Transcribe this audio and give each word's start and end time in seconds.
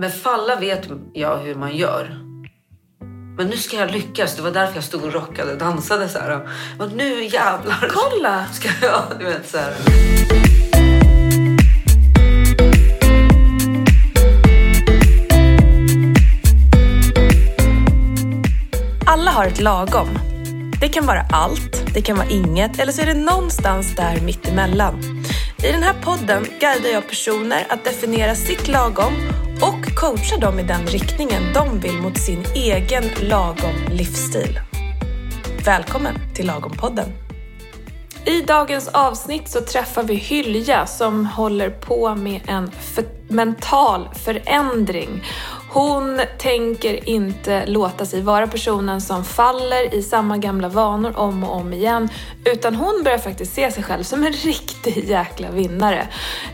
Men 0.00 0.10
falla 0.10 0.56
vet 0.56 0.88
jag 1.12 1.38
hur 1.38 1.54
man 1.54 1.76
gör. 1.76 2.18
Men 3.36 3.46
nu 3.46 3.56
ska 3.56 3.76
jag 3.76 3.90
lyckas. 3.90 4.36
Det 4.36 4.42
var 4.42 4.50
därför 4.50 4.74
jag 4.74 4.84
stod 4.84 5.04
och 5.04 5.12
rockade 5.12 5.52
och 5.52 5.58
dansade 5.58 6.08
så 6.08 6.18
här. 6.18 6.48
Och 6.78 6.92
nu 6.92 7.24
jävlar. 7.24 7.90
Kolla! 7.90 8.46
Ska 8.52 8.68
jag, 8.82 9.02
du 9.18 9.24
vet 9.24 9.48
så 9.48 9.58
här. 9.58 9.74
Alla 19.06 19.30
har 19.30 19.46
ett 19.46 19.60
lagom. 19.60 20.08
Det 20.80 20.88
kan 20.88 21.06
vara 21.06 21.26
allt, 21.32 21.94
det 21.94 22.02
kan 22.02 22.16
vara 22.16 22.28
inget 22.28 22.80
eller 22.80 22.92
så 22.92 23.02
är 23.02 23.06
det 23.06 23.14
någonstans 23.14 23.94
där 23.96 24.20
mittemellan. 24.20 25.24
I 25.62 25.72
den 25.72 25.82
här 25.82 25.94
podden 26.02 26.46
guidar 26.60 26.90
jag 26.92 27.08
personer 27.08 27.66
att 27.68 27.84
definiera 27.84 28.34
sitt 28.34 28.68
lagom 28.68 29.12
coachar 30.00 30.38
dem 30.38 30.58
i 30.58 30.62
den 30.62 30.86
riktningen 30.86 31.42
de 31.54 31.80
vill 31.80 32.02
mot 32.02 32.18
sin 32.18 32.44
egen 32.54 33.04
lagom 33.20 33.74
livsstil. 33.90 34.60
Välkommen 35.64 36.14
till 36.34 36.46
Lagom-podden! 36.46 37.08
I 38.24 38.42
dagens 38.42 38.88
avsnitt 38.88 39.48
så 39.48 39.60
träffar 39.60 40.02
vi 40.02 40.14
Hylja 40.14 40.86
som 40.86 41.26
håller 41.26 41.70
på 41.70 42.14
med 42.14 42.40
en 42.46 42.70
mental 43.28 44.08
förändring. 44.14 45.24
Hon 45.78 46.20
tänker 46.38 47.08
inte 47.08 47.66
låta 47.66 48.06
sig 48.06 48.22
vara 48.22 48.46
personen 48.46 49.00
som 49.00 49.24
faller 49.24 49.94
i 49.94 50.02
samma 50.02 50.38
gamla 50.38 50.68
vanor 50.68 51.18
om 51.18 51.44
och 51.44 51.56
om 51.56 51.72
igen, 51.72 52.08
utan 52.44 52.74
hon 52.74 53.02
börjar 53.04 53.18
faktiskt 53.18 53.54
se 53.54 53.70
sig 53.70 53.82
själv 53.82 54.02
som 54.02 54.24
en 54.24 54.32
riktig 54.44 55.04
jäkla 55.08 55.50
vinnare. 55.50 56.08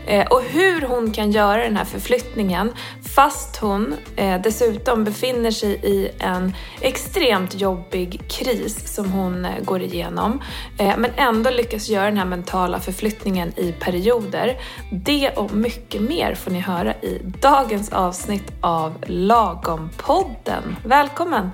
Eh, 0.05 0.27
och 0.27 0.41
hur 0.41 0.81
hon 0.81 1.11
kan 1.11 1.31
göra 1.31 1.63
den 1.63 1.77
här 1.77 1.85
förflyttningen 1.85 2.71
fast 3.15 3.57
hon 3.57 3.95
eh, 4.15 4.41
dessutom 4.41 5.03
befinner 5.03 5.51
sig 5.51 5.79
i 5.83 6.09
en 6.19 6.53
extremt 6.81 7.61
jobbig 7.61 8.21
kris 8.29 8.95
som 8.95 9.11
hon 9.11 9.45
eh, 9.45 9.63
går 9.63 9.81
igenom, 9.81 10.41
eh, 10.79 10.97
men 10.97 11.11
ändå 11.15 11.49
lyckas 11.49 11.89
göra 11.89 12.05
den 12.05 12.17
här 12.17 12.25
mentala 12.25 12.79
förflyttningen 12.79 13.59
i 13.59 13.71
perioder. 13.71 14.57
Det 14.91 15.29
och 15.29 15.53
mycket 15.53 16.01
mer 16.01 16.35
får 16.35 16.51
ni 16.51 16.59
höra 16.59 16.93
i 16.93 17.21
dagens 17.41 17.89
avsnitt 17.89 18.51
av 18.61 18.93
Lagom-podden. 19.15 20.75
Välkommen! 20.85 21.49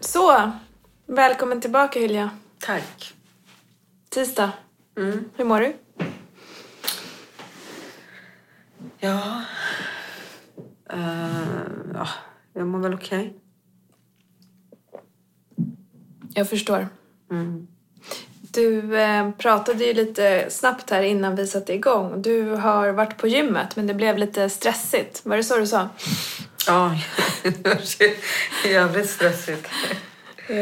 Så, 0.00 0.52
välkommen 1.06 1.60
tillbaka 1.60 2.00
Hylja. 2.00 2.30
Tack. 2.58 3.14
Tisdag. 4.08 4.52
Mm. 4.96 5.24
Hur 5.36 5.44
mår 5.44 5.60
du? 5.60 5.76
Ja. 8.98 9.42
Eh, 10.90 11.26
ja, 11.94 12.08
jag 12.52 12.66
mår 12.66 12.78
väl 12.78 12.94
okej. 12.94 13.36
Jag 16.34 16.50
förstår. 16.50 16.88
Mm. 17.30 17.66
Du 18.56 18.98
eh, 19.00 19.30
pratade 19.30 19.84
ju 19.84 19.94
lite 19.94 20.46
snabbt 20.50 20.90
här 20.90 21.02
innan 21.02 21.36
vi 21.36 21.46
satte 21.46 21.72
igång. 21.74 22.22
Du 22.22 22.50
har 22.50 22.88
varit 22.88 23.16
på 23.16 23.28
gymmet 23.28 23.76
men 23.76 23.86
det 23.86 23.94
blev 23.94 24.18
lite 24.18 24.48
stressigt. 24.50 25.20
Var 25.24 25.36
det 25.36 25.44
så 25.44 25.56
du 25.58 25.66
sa? 25.66 25.88
Ja, 26.66 26.90
jävligt 28.64 29.10
stressigt. 29.10 29.68
Eh, 30.48 30.56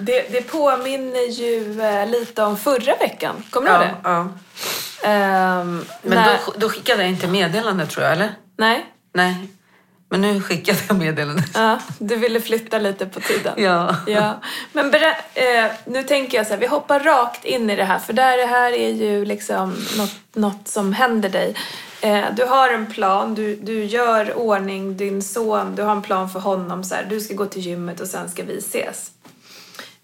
det, 0.00 0.28
det 0.30 0.42
påminner 0.50 1.30
ju 1.30 1.80
eh, 1.82 2.06
lite 2.10 2.42
om 2.42 2.56
förra 2.56 2.96
veckan. 2.96 3.42
Kommer 3.50 3.68
du 3.68 3.74
ihåg 3.74 3.84
Ja, 4.04 4.10
det? 4.10 4.10
ja. 4.10 4.28
Ehm, 5.10 5.84
Men 6.02 6.18
när- 6.18 6.38
då, 6.46 6.52
då 6.56 6.68
skickade 6.68 7.02
jag 7.02 7.10
inte 7.10 7.26
meddelande 7.26 7.86
tror 7.86 8.04
jag, 8.04 8.12
eller? 8.12 8.30
Nej, 8.58 8.86
Nej. 9.14 9.48
Men 10.08 10.20
nu 10.20 10.40
skickade 10.40 10.78
jag 10.88 10.98
meddelande. 10.98 11.42
ja, 11.54 11.78
du 11.98 12.16
ville 12.16 12.40
flytta 12.40 12.78
lite 12.78 13.06
på 13.06 13.20
tiden. 13.20 13.54
Ja. 13.56 13.96
Ja, 14.06 14.40
men 14.72 14.94
eh, 14.94 15.70
nu 15.84 16.02
tänker 16.02 16.36
jag 16.36 16.46
så 16.46 16.52
här, 16.52 16.60
vi 16.60 16.66
hoppar 16.66 17.00
rakt 17.00 17.44
in 17.44 17.70
i 17.70 17.76
det 17.76 17.84
här 17.84 17.98
för 17.98 18.12
där 18.12 18.36
det 18.36 18.46
här 18.46 18.72
är 18.72 18.92
ju 18.92 19.24
liksom 19.24 19.76
något, 19.98 20.16
något 20.34 20.68
som 20.68 20.92
händer 20.92 21.28
dig. 21.28 21.54
Eh, 22.00 22.24
du 22.36 22.44
har 22.44 22.68
en 22.72 22.86
plan, 22.86 23.34
du, 23.34 23.56
du 23.56 23.84
gör 23.84 24.38
ordning 24.38 24.96
din 24.96 25.22
son, 25.22 25.74
du 25.74 25.82
har 25.82 25.92
en 25.92 26.02
plan 26.02 26.30
för 26.30 26.40
honom 26.40 26.84
så 26.84 26.94
här, 26.94 27.06
du 27.10 27.20
ska 27.20 27.34
gå 27.34 27.46
till 27.46 27.62
gymmet 27.62 28.00
och 28.00 28.06
sen 28.08 28.30
ska 28.30 28.42
vi 28.42 28.58
ses. 28.58 29.10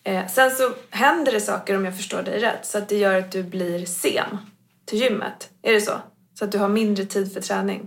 Eh, 0.05 0.27
sen 0.27 0.51
så 0.51 0.73
händer 0.91 1.33
det 1.33 1.41
saker 1.41 1.77
om 1.77 1.85
jag 1.85 1.97
förstår 1.97 2.23
dig 2.23 2.41
rätt 2.41 2.67
så 2.67 2.79
att 2.79 2.89
det 2.89 2.97
gör 2.97 3.19
att 3.19 3.33
du 3.33 3.43
blir 3.43 3.87
sen 3.87 4.39
till 4.87 4.99
gymmet. 4.99 5.49
Är 5.63 5.73
det 5.73 5.81
så? 5.81 5.93
Så 6.39 6.45
att 6.45 6.53
du 6.53 6.59
har 6.59 6.69
mindre 6.69 7.05
tid 7.05 7.33
för 7.33 7.41
träning? 7.41 7.87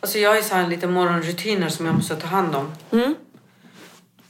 Alltså 0.00 0.18
jag 0.18 0.30
har 0.30 0.36
ju 0.36 0.42
så 0.42 0.54
här 0.54 0.68
lite 0.68 0.86
morgonrutiner 0.86 1.68
som 1.68 1.86
jag 1.86 1.94
måste 1.94 2.16
ta 2.16 2.26
hand 2.26 2.54
om. 2.54 2.72
Mm. 2.90 3.14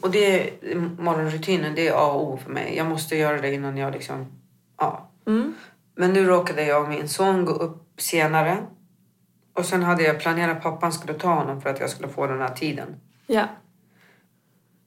Och 0.00 0.10
det 0.10 0.52
morgonrutinen, 0.98 1.74
det 1.74 1.88
är 1.88 1.92
A 1.92 2.12
och 2.12 2.32
O 2.32 2.38
för 2.44 2.50
mig. 2.50 2.76
Jag 2.76 2.86
måste 2.86 3.16
göra 3.16 3.40
det 3.40 3.54
innan 3.54 3.76
jag 3.76 3.92
liksom... 3.92 4.26
Ja. 4.78 5.10
Mm. 5.26 5.54
Men 5.94 6.12
nu 6.12 6.24
råkade 6.24 6.64
jag 6.64 6.82
och 6.82 6.88
min 6.88 7.08
son 7.08 7.44
gå 7.44 7.52
upp 7.52 8.00
senare. 8.00 8.66
Och 9.52 9.66
sen 9.66 9.82
hade 9.82 10.02
jag 10.02 10.20
planerat 10.20 10.56
att 10.56 10.62
pappan 10.62 10.92
skulle 10.92 11.14
ta 11.14 11.34
honom 11.34 11.60
för 11.60 11.70
att 11.70 11.80
jag 11.80 11.90
skulle 11.90 12.08
få 12.08 12.26
den 12.26 12.40
här 12.40 12.54
tiden. 12.54 13.00
Ja. 13.26 13.44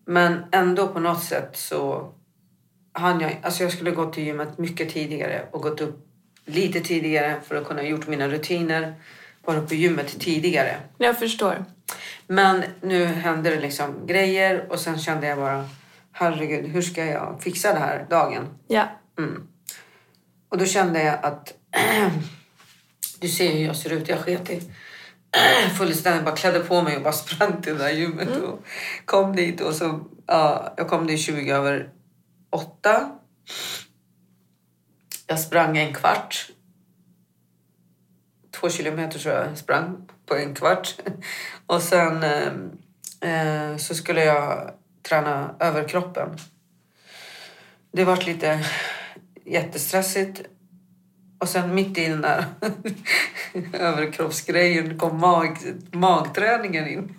Men 0.05 0.43
ändå 0.51 0.87
på 0.87 0.99
något 0.99 1.23
sätt 1.23 1.49
så 1.53 2.11
hann 2.91 3.19
jag... 3.19 3.39
Alltså 3.41 3.63
jag 3.63 3.71
skulle 3.71 3.91
gå 3.91 4.11
till 4.11 4.23
gymmet 4.23 4.57
mycket 4.57 4.93
tidigare 4.93 5.47
och 5.51 5.61
gått 5.61 5.81
upp 5.81 6.07
lite 6.45 6.79
tidigare 6.79 7.41
för 7.43 7.55
att 7.55 7.67
kunna 7.67 7.83
gjort 7.83 8.07
mina 8.07 8.27
rutiner. 8.27 8.95
Vara 9.45 9.61
på 9.61 9.73
gymmet 9.73 10.19
tidigare. 10.19 10.77
Jag 10.97 11.19
förstår. 11.19 11.65
Men 12.27 12.63
nu 12.81 13.05
hände 13.05 13.49
det 13.49 13.59
liksom 13.59 14.07
grejer 14.07 14.71
och 14.71 14.79
sen 14.79 14.99
kände 14.99 15.27
jag 15.27 15.37
bara 15.37 15.69
herregud, 16.11 16.65
hur 16.65 16.81
ska 16.81 17.05
jag 17.05 17.39
fixa 17.41 17.73
det 17.73 17.79
här 17.79 18.05
dagen? 18.09 18.47
Ja. 18.67 18.87
Mm. 19.17 19.47
Och 20.49 20.57
då 20.57 20.65
kände 20.65 21.03
jag 21.03 21.19
att 21.25 21.53
du 23.19 23.29
ser 23.29 23.53
hur 23.53 23.65
jag 23.65 23.75
ser 23.75 23.93
ut, 23.93 24.09
jag 24.09 24.19
sket 24.19 24.49
i 24.49 24.61
fullständigt 25.77 26.25
bara 26.25 26.35
klädde 26.35 26.59
på 26.59 26.81
mig 26.81 26.97
och 26.97 27.03
bara 27.03 27.13
sprang 27.13 27.61
till 27.61 27.77
det 27.77 27.83
där 27.83 27.89
gymmet 27.89 28.41
och 28.41 28.65
kom 29.05 29.35
dit 29.35 29.61
och 29.61 29.73
så, 29.73 29.99
ja, 30.27 30.73
jag 30.77 30.87
kom 30.87 31.07
dit 31.07 31.19
20 31.19 31.51
över 31.51 31.89
åtta. 32.49 33.09
Jag 35.27 35.39
sprang 35.39 35.77
en 35.77 35.93
kvart. 35.93 36.49
Två 38.63 38.69
kilometer 38.69 39.19
tror 39.19 39.35
jag 39.35 39.57
sprang 39.57 40.09
på 40.25 40.35
en 40.35 40.55
kvart. 40.55 40.95
Och 41.67 41.81
sen 41.81 42.23
eh, 42.23 42.51
eh, 43.31 43.77
så 43.77 43.95
skulle 43.95 44.23
jag 44.23 44.71
träna 45.09 45.55
överkroppen. 45.59 46.29
Det 47.91 48.03
vart 48.03 48.25
lite 48.25 48.65
jättestressigt. 49.45 50.41
Och 51.39 51.49
sen 51.49 51.75
mitt 51.75 51.97
i 51.97 52.07
den 52.07 52.21
där 52.21 52.45
överkroppsgrejen 53.73 54.99
kom 54.99 55.19
mag, 55.19 55.57
magträningen 55.91 56.87
in. 56.87 57.15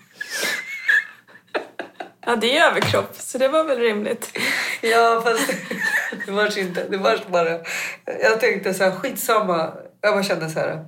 Ja, 2.26 2.37
det 2.37 2.59
är 2.59 2.71
överkropp, 2.71 3.16
så 3.16 3.38
det 3.38 3.49
var 3.49 3.65
väl 3.65 3.78
rimligt. 3.78 4.38
Ja, 4.81 5.22
fast 5.25 5.53
det 6.26 6.32
var 6.32 6.59
inte. 6.59 6.88
Det 6.88 6.97
var 6.97 7.21
bara... 7.31 7.61
Jag 8.22 8.41
tänkte 8.41 8.75
så 8.75 8.84
här, 8.84 8.91
skitsamma. 8.91 9.72
Jag 10.00 10.15
bara 10.15 10.22
kände 10.22 10.50
så 10.50 10.61
här, 10.61 10.84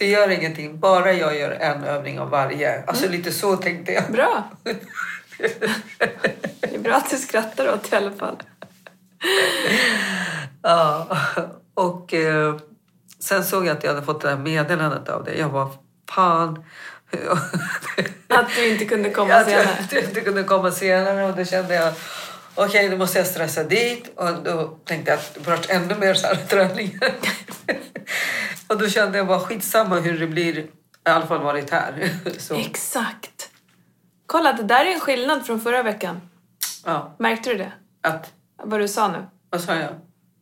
det 0.00 0.06
gör 0.06 0.30
ingenting. 0.30 0.78
Bara 0.78 1.12
jag 1.12 1.38
gör 1.38 1.50
en 1.50 1.84
övning 1.84 2.20
av 2.20 2.30
varje. 2.30 2.82
Alltså 2.86 3.08
lite 3.08 3.32
så 3.32 3.56
tänkte 3.56 3.92
jag. 3.92 4.12
Bra. 4.12 4.50
Det 6.60 6.74
är 6.74 6.78
bra 6.78 6.94
att 6.94 7.10
du 7.10 7.16
skrattar 7.16 7.74
åt 7.74 7.92
i 7.92 7.96
alla 7.96 8.12
fall. 8.12 8.36
Ja, 10.62 11.08
och 11.74 12.14
eh, 12.14 12.56
sen 13.18 13.44
såg 13.44 13.66
jag 13.66 13.76
att 13.76 13.84
jag 13.84 13.94
hade 13.94 14.06
fått 14.06 14.20
det 14.20 14.28
här 14.28 14.36
meddelandet 14.36 15.08
av 15.08 15.24
dig. 15.24 15.38
Jag 15.38 15.48
var 15.48 15.70
fan. 16.10 16.64
Att 18.28 18.54
du 18.56 18.68
inte 18.68 18.84
kunde 18.84 19.10
komma 19.10 19.34
att 19.34 19.46
senare. 19.46 19.86
jag 19.90 20.04
inte 20.04 20.20
kunde 20.20 20.42
komma 20.42 20.70
senare 20.70 21.26
och 21.26 21.36
då 21.36 21.44
kände 21.44 21.74
jag 21.74 21.92
okej, 22.54 22.88
då 22.88 22.96
måste 22.96 23.18
jag 23.18 23.26
stressa 23.26 23.64
dit 23.64 24.12
och 24.16 24.42
då 24.44 24.78
tänkte 24.84 25.10
jag 25.10 25.18
att 25.18 25.34
det 25.34 25.50
vart 25.50 25.70
ännu 25.70 25.94
mer 25.94 26.14
så 26.14 26.26
här 26.26 26.34
träningar. 26.34 27.12
och 28.70 28.78
då 28.78 28.88
kände 28.88 29.18
jag 29.18 29.26
bara 29.26 29.40
skitsamma 29.40 29.96
hur 30.00 30.18
det 30.18 30.26
blir. 30.26 30.58
I 30.58 30.68
alla 31.04 31.26
fall 31.26 31.42
varit 31.42 31.70
här. 31.70 32.10
Så, 32.38 32.54
Exakt. 32.54 33.50
Kolla, 34.26 34.52
det 34.52 34.62
där 34.62 34.84
är 34.84 34.94
en 34.94 35.00
skillnad 35.00 35.46
från 35.46 35.60
förra 35.60 35.82
veckan. 35.82 36.20
ja, 36.84 37.14
Märkte 37.18 37.50
du 37.50 37.56
det? 37.58 37.72
att, 38.02 38.32
Vad 38.62 38.80
du 38.80 38.88
sa 38.88 39.08
nu. 39.08 39.26
vad 39.50 39.60
sa 39.60 39.74
jag? 39.74 39.90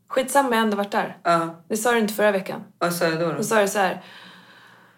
Skitsamma, 0.09 0.49
jag 0.51 0.57
har 0.57 0.63
ändå 0.65 0.77
varit 0.77 0.91
där. 0.93 1.17
Ja, 1.23 1.63
Det 1.69 1.77
sa 1.77 1.93
du 1.93 1.99
inte 1.99 2.15
förra 2.15 2.31
veckan. 2.33 2.65
vad 2.79 2.95
sa 2.95 3.05
jag 3.05 3.21
då? 3.21 3.27
Då 3.27 3.33
då? 3.33 3.43
sa 3.43 3.61
du 3.61 3.69
så 3.69 3.79
här. 3.79 4.03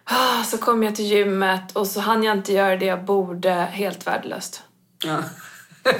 "Ah, 0.03 0.43
Så 0.43 0.57
kom 0.57 0.83
jag 0.83 0.95
till 0.95 1.05
gymmet 1.05 1.71
och 1.71 1.87
så 1.87 1.99
hann 1.99 2.23
jag 2.23 2.37
inte 2.37 2.53
göra 2.53 2.77
det 2.77 2.85
jag 2.85 3.03
borde. 3.05 3.51
Helt 3.53 4.07
värdelöst. 4.07 4.63
Ja. 5.03 5.17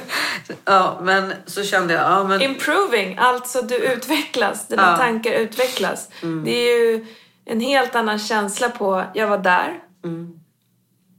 ja, 0.64 0.98
men 1.02 1.32
så 1.46 1.64
kände 1.64 1.94
jag, 1.94 2.02
ja 2.10 2.24
men 2.24 2.42
Improving, 2.42 3.16
alltså 3.18 3.62
du 3.62 3.76
utvecklas. 3.76 4.68
Dina 4.68 4.90
Ja. 4.90 4.96
tankar 4.96 5.32
utvecklas. 5.32 6.08
Det 6.44 6.50
är 6.50 6.78
ju 6.90 7.06
en 7.44 7.60
helt 7.60 7.94
annan 7.94 8.18
känsla 8.18 8.68
på, 8.68 9.04
jag 9.14 9.28
var 9.28 9.38
där, 9.38 9.80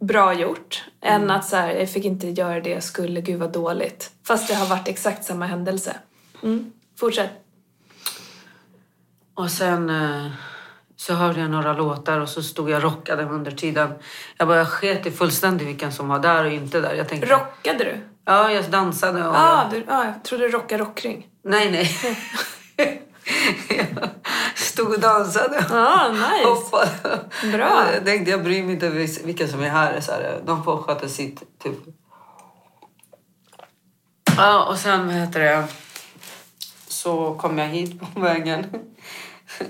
bra 0.02 0.34
gjort 0.34 0.84
än 1.02 1.31
att 1.31 1.46
så 1.46 1.56
här, 1.56 1.70
jag 1.74 1.90
fick 1.90 2.06
inte 2.06 2.28
göra 2.28 2.60
det 2.60 2.70
jag 2.70 2.84
skulle, 2.84 3.22
gud 3.22 3.40
vad 3.40 3.52
dåligt. 3.52 4.12
Fast 4.28 4.48
det 4.48 4.54
har 4.54 4.66
varit 4.66 4.88
exakt 4.88 5.24
samma 5.24 5.46
händelse. 5.46 5.96
Mm. 6.44 6.72
Fortsätt. 7.00 7.30
Och 9.36 9.52
sen 9.52 9.90
eh, 9.90 10.31
så 10.96 11.14
hörde 11.14 11.40
jag 11.40 11.50
några 11.50 11.74
låtar 11.74 12.20
och 12.20 12.30
så 12.30 12.44
stod 12.44 12.70
jag 12.70 12.78
och 12.78 12.84
rockade 12.84 13.24
under 13.24 13.52
tiden. 13.52 13.94
Jag 14.38 14.48
bara 14.48 14.58
jag 14.58 14.68
sket 14.68 15.06
i 15.06 15.12
fullständigt 15.12 15.68
vilken 15.68 15.92
som 15.92 16.08
var 16.08 16.20
där 16.20 16.46
och 16.46 16.52
inte 16.52 16.81
där. 16.81 16.94
Jag 16.94 17.10
tänkte, 17.10 17.28
Rockade 17.28 17.84
du? 17.84 17.98
Ja, 18.25 18.52
jag 18.52 18.72
dansade. 18.72 19.28
Och 19.28 19.36
Ja, 19.36 19.70
jag, 19.72 19.81
du, 19.81 19.92
ah, 19.92 20.06
jag 20.06 20.24
trodde 20.24 20.44
du 20.44 20.50
rockade 20.50 20.84
rockring. 20.84 21.28
nej, 21.44 21.72
nej. 21.72 22.18
jag 23.70 23.88
stod 24.83 24.95
och 24.95 25.00
dansade. 25.00 25.65
Ja, 25.69 26.12
nice. 26.12 26.50
Hoppade. 26.50 27.19
Bra. 27.51 27.94
Jag 27.94 28.06
tänkte 28.06 28.31
jag 28.31 28.44
bryr 28.44 28.63
mig 28.63 28.74
inte 28.74 28.89
vilka 29.24 29.47
som 29.47 29.63
är 29.63 29.69
här. 29.69 30.00
Så 30.00 30.12
här 30.12 30.41
de 30.45 30.63
får 30.63 30.77
sköta 30.77 31.07
sitt. 31.07 31.59
Typ. 31.63 31.77
Ja, 34.38 34.65
och 34.65 34.77
sen 34.77 35.07
vad 35.07 35.15
heter 35.15 35.39
det, 35.39 35.68
så 36.88 37.35
kom 37.35 37.57
jag 37.57 37.68
hit 37.68 38.01
på 38.13 38.19
vägen. 38.19 38.65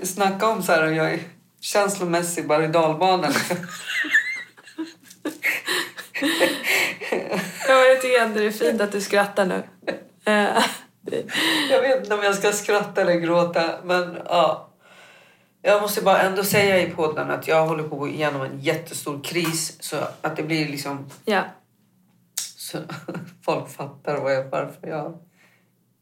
Snacka 0.02 0.48
om 0.48 0.62
så 0.62 0.72
här, 0.72 0.84
jag 0.84 1.12
är 1.12 1.20
känslomässig 1.60 2.48
berg 2.48 2.64
och 2.64 2.70
dalbana. 2.70 3.28
Ja, 7.68 7.74
jag 7.74 8.00
tycker 8.00 8.20
ändå 8.20 8.40
det 8.40 8.46
är 8.46 8.50
fint 8.50 8.80
att 8.80 8.92
du 8.92 9.00
skrattar 9.00 9.46
nu. 9.46 9.62
Jag 11.70 11.80
vet 11.80 12.02
inte 12.02 12.14
om 12.14 12.22
jag 12.22 12.34
ska 12.34 12.52
skratta 12.52 13.00
eller 13.00 13.14
gråta, 13.14 13.62
men 13.84 14.18
ja. 14.24 14.70
Jag 15.66 15.82
måste 15.82 16.02
bara 16.02 16.22
ändå 16.22 16.44
säga 16.44 16.80
i 16.80 16.90
podden 16.90 17.30
att 17.30 17.48
jag 17.48 17.66
håller 17.66 17.82
på 17.82 17.94
att 17.94 18.00
gå 18.00 18.08
igenom 18.08 18.42
en 18.42 18.60
jättestor 18.60 19.20
kris 19.24 19.76
så 19.80 19.96
att 20.22 20.36
det 20.36 20.42
blir 20.42 20.68
liksom 20.68 21.10
ja. 21.24 21.42
så 22.34 22.78
folk 23.44 23.68
fattar 23.68 24.16
vad 24.16 24.34
jag, 24.34 24.44
varför 24.44 24.88
jag 24.88 25.18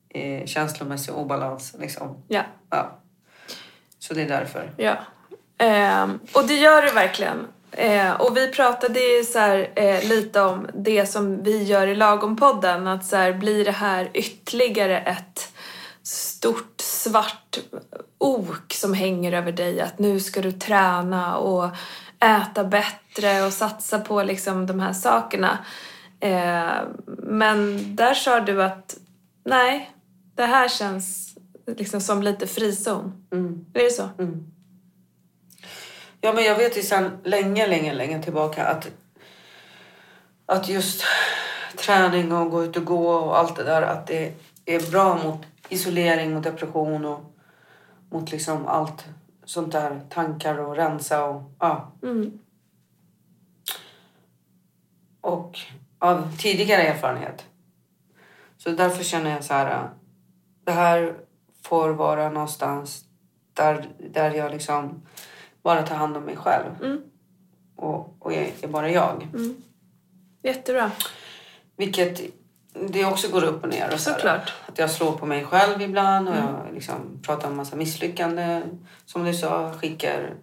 är 0.08 0.46
känslomässig 0.46 1.14
obalans. 1.14 1.74
Liksom. 1.78 2.22
Ja. 2.28 2.42
Ja. 2.70 2.98
Så 3.98 4.14
det 4.14 4.22
är 4.22 4.28
därför. 4.28 4.70
Ja. 4.76 4.96
Ehm, 5.58 6.18
och 6.32 6.46
det 6.46 6.54
gör 6.54 6.82
det 6.82 6.92
verkligen. 6.92 7.46
Eh, 7.70 8.12
och 8.12 8.36
vi 8.36 8.48
pratade 8.52 9.00
ju 9.00 9.24
så 9.24 9.38
här, 9.38 9.70
eh, 9.74 10.08
lite 10.08 10.40
om 10.40 10.66
det 10.74 11.06
som 11.06 11.42
vi 11.42 11.62
gör 11.62 11.86
i 11.86 11.94
Lagom-podden. 11.94 12.94
Att 12.94 13.06
så 13.06 13.16
här, 13.16 13.32
blir 13.32 13.64
det 13.64 13.70
här 13.70 14.10
ytterligare 14.14 15.00
ett 15.00 15.52
stort 16.02 16.80
svart 16.80 17.58
ok 18.22 18.72
som 18.72 18.94
hänger 18.94 19.32
över 19.32 19.52
dig. 19.52 19.80
Att 19.80 19.98
nu 19.98 20.20
ska 20.20 20.40
du 20.40 20.52
träna 20.52 21.36
och 21.36 21.68
äta 22.20 22.64
bättre 22.64 23.42
och 23.46 23.52
satsa 23.52 23.98
på 23.98 24.22
liksom 24.22 24.66
de 24.66 24.80
här 24.80 24.92
sakerna. 24.92 25.58
Eh, 26.20 26.72
men 27.18 27.80
där 27.96 28.14
sa 28.14 28.40
du 28.40 28.62
att 28.62 28.96
nej, 29.44 29.90
det 30.34 30.44
här 30.44 30.68
känns 30.68 31.34
liksom 31.66 32.00
som 32.00 32.22
lite 32.22 32.46
frizon. 32.46 33.26
Mm. 33.32 33.66
Är 33.74 33.82
det 33.82 33.90
så? 33.90 34.08
Ja, 36.20 36.32
men 36.32 36.44
jag 36.44 36.56
vet 36.56 36.78
ju 36.78 36.82
sedan 36.82 37.10
länge, 37.24 37.66
länge, 37.66 37.94
länge 37.94 38.22
tillbaka 38.22 38.64
att, 38.64 38.88
att 40.46 40.68
just 40.68 41.04
träning 41.76 42.32
och 42.32 42.50
gå 42.50 42.64
ut 42.64 42.76
och 42.76 42.84
gå 42.84 43.08
och 43.08 43.38
allt 43.38 43.56
det 43.56 43.64
där 43.64 43.82
att 43.82 44.06
det 44.06 44.32
är 44.66 44.90
bra 44.90 45.16
mot 45.24 45.40
isolering 45.68 46.36
och 46.36 46.42
depression 46.42 47.04
och 47.04 47.31
mot 48.12 48.32
liksom 48.32 48.66
allt 48.66 49.04
sånt 49.44 49.72
där 49.72 50.00
tankar 50.08 50.58
och 50.58 50.76
rensa 50.76 51.24
och 51.24 51.42
ja. 51.58 51.92
Mm. 52.02 52.38
Och 55.20 55.58
av 55.98 56.36
tidigare 56.36 56.82
erfarenhet. 56.82 57.46
Så 58.56 58.70
därför 58.70 59.04
känner 59.04 59.30
jag 59.30 59.44
så 59.44 59.54
här. 59.54 59.90
Det 60.64 60.72
här 60.72 61.14
får 61.62 61.90
vara 61.90 62.30
någonstans 62.30 63.04
där, 63.52 63.88
där 64.10 64.30
jag 64.30 64.52
liksom 64.52 65.02
bara 65.62 65.82
tar 65.82 65.96
hand 65.96 66.16
om 66.16 66.22
mig 66.22 66.36
själv. 66.36 66.82
Mm. 66.82 67.02
Och, 67.76 68.16
och 68.18 68.32
jag 68.32 68.52
är 68.62 68.68
bara 68.68 68.90
jag. 68.90 69.28
Jättebra. 70.42 70.90
Vilket 71.76 72.20
det 72.74 73.04
också 73.04 73.28
går 73.28 73.44
upp 73.44 73.62
och 73.62 73.68
ner. 73.68 73.90
Och 73.92 74.00
så. 74.00 74.10
Såklart. 74.10 74.52
Att 74.66 74.78
jag 74.78 74.90
slår 74.90 75.12
på 75.12 75.26
mig 75.26 75.44
själv 75.44 75.82
ibland 75.82 76.28
och 76.28 76.34
jag 76.34 76.74
liksom 76.74 77.22
pratar 77.22 77.48
om 77.48 77.56
massa 77.56 77.76
misslyckanden. 77.76 78.86
Som 79.06 79.24
du 79.24 79.34
sa, 79.34 79.72
skickar 79.80 80.34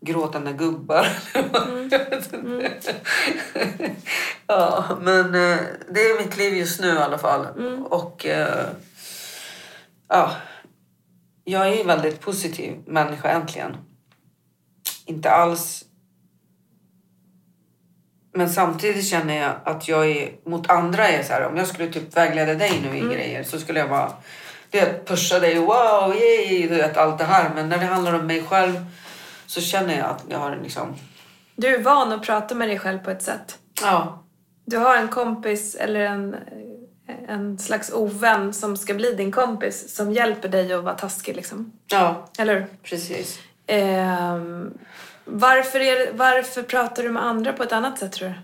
gråtande 0.00 0.52
gubbar. 0.52 1.06
Vet 1.88 2.32
inte. 2.32 2.94
ja, 4.46 4.84
men 5.00 5.24
eh, 5.24 5.58
det 5.88 6.00
är 6.00 6.24
mitt 6.24 6.36
liv 6.36 6.54
just 6.54 6.80
nu 6.80 6.88
i 6.88 6.98
alla 6.98 7.18
fall. 7.18 7.46
Och 7.84 8.26
eh, 8.26 8.68
ja, 10.08 10.32
jag 11.44 11.68
är 11.68 11.80
en 11.80 11.86
väldigt 11.86 12.20
positiv 12.20 12.76
människa 12.86 13.28
äntligen. 13.28 13.76
Inte 15.06 15.30
alls 15.30 15.84
men 18.32 18.50
samtidigt 18.50 19.06
känner 19.08 19.36
jag 19.42 19.52
att 19.64 19.88
jag 19.88 20.10
är 20.10 20.30
mot 20.46 20.70
andra 20.70 21.08
är 21.08 21.22
så 21.22 21.32
här, 21.32 21.46
om 21.46 21.56
jag 21.56 21.66
skulle 21.66 21.88
typ 21.88 22.16
vägleda 22.16 22.54
dig 22.54 22.72
nu 22.90 22.96
i 22.98 23.14
grejer 23.14 23.42
så 23.42 23.58
skulle 23.58 23.80
jag 23.80 23.88
bara 23.90 24.12
du 24.70 24.80
vet, 24.80 25.06
pusha 25.06 25.38
dig, 25.38 25.58
wow, 25.58 26.14
yay, 26.16 26.68
du 26.68 26.74
vet 26.74 26.96
allt 26.96 27.18
det 27.18 27.24
här. 27.24 27.50
Men 27.54 27.68
när 27.68 27.78
det 27.78 27.84
handlar 27.84 28.12
om 28.12 28.26
mig 28.26 28.42
själv 28.44 28.86
så 29.46 29.60
känner 29.60 29.98
jag 29.98 30.06
att 30.06 30.24
jag 30.28 30.38
har 30.38 30.58
liksom, 30.62 30.94
Du 31.56 31.74
är 31.74 31.82
van 31.82 32.12
att 32.12 32.22
prata 32.22 32.54
med 32.54 32.68
dig 32.68 32.78
själv 32.78 32.98
på 32.98 33.10
ett 33.10 33.22
sätt. 33.22 33.58
ja, 33.82 34.24
Du 34.64 34.76
har 34.76 34.96
en 34.96 35.08
kompis 35.08 35.74
eller 35.74 36.00
en, 36.00 36.36
en 37.28 37.58
slags 37.58 37.92
ovän 37.92 38.52
som 38.52 38.76
ska 38.76 38.94
bli 38.94 39.12
din 39.14 39.32
kompis 39.32 39.94
som 39.96 40.12
hjälper 40.12 40.48
dig 40.48 40.72
att 40.72 40.84
vara 40.84 40.94
taskig 40.94 41.36
liksom. 41.36 41.72
ja, 41.86 42.28
Eller 42.38 42.54
hur? 42.54 42.66
precis. 42.82 43.38
Ehm, 43.66 44.78
varför, 45.30 45.80
är, 45.80 46.12
varför 46.12 46.62
pratar 46.62 47.02
du 47.02 47.10
med 47.10 47.24
andra 47.24 47.52
på 47.52 47.62
ett 47.62 47.72
annat 47.72 47.98
sätt 47.98 48.12
tror 48.12 48.28
du? 48.28 48.34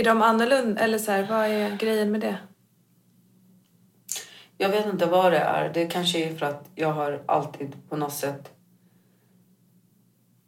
Är 0.00 0.04
de 0.04 0.22
annorlunda? 0.22 0.80
Eller 0.80 0.98
så 0.98 1.12
här, 1.12 1.26
vad 1.30 1.46
är 1.46 1.76
grejen 1.76 2.12
med 2.12 2.20
det? 2.20 2.38
Jag 4.58 4.68
vet 4.68 4.86
inte 4.86 5.06
vad 5.06 5.32
det 5.32 5.38
är. 5.38 5.72
Det 5.74 5.86
kanske 5.86 6.18
är 6.18 6.36
för 6.36 6.46
att 6.46 6.70
jag 6.74 6.92
har 6.92 7.22
alltid 7.26 7.76
på 7.88 7.96
något 7.96 8.12
sätt... 8.12 8.50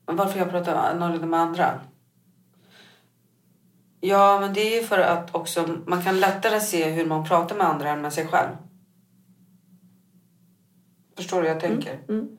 Men 0.07 0.17
varför 0.17 0.39
jag 0.39 0.51
pratar 0.51 0.75
annorlunda 0.75 1.27
med 1.27 1.41
andra? 1.41 1.81
Ja, 4.01 4.41
men 4.41 4.55
det 4.55 4.61
är 4.61 4.81
ju 4.81 4.87
för 4.87 4.99
att 4.99 5.35
också 5.35 5.79
man 5.87 6.03
kan 6.03 6.21
lättare 6.21 6.61
se 6.61 6.91
hur 6.91 7.07
man 7.07 7.25
pratar 7.25 7.57
med 7.57 7.67
andra 7.67 7.91
än 7.91 8.03
med 8.03 8.13
sig 8.13 8.27
själv. 8.27 8.57
Förstår 11.17 11.37
du 11.37 11.49
hur 11.49 11.55
jag 11.55 11.61
tänker? 11.61 11.99
mm. 12.09 12.39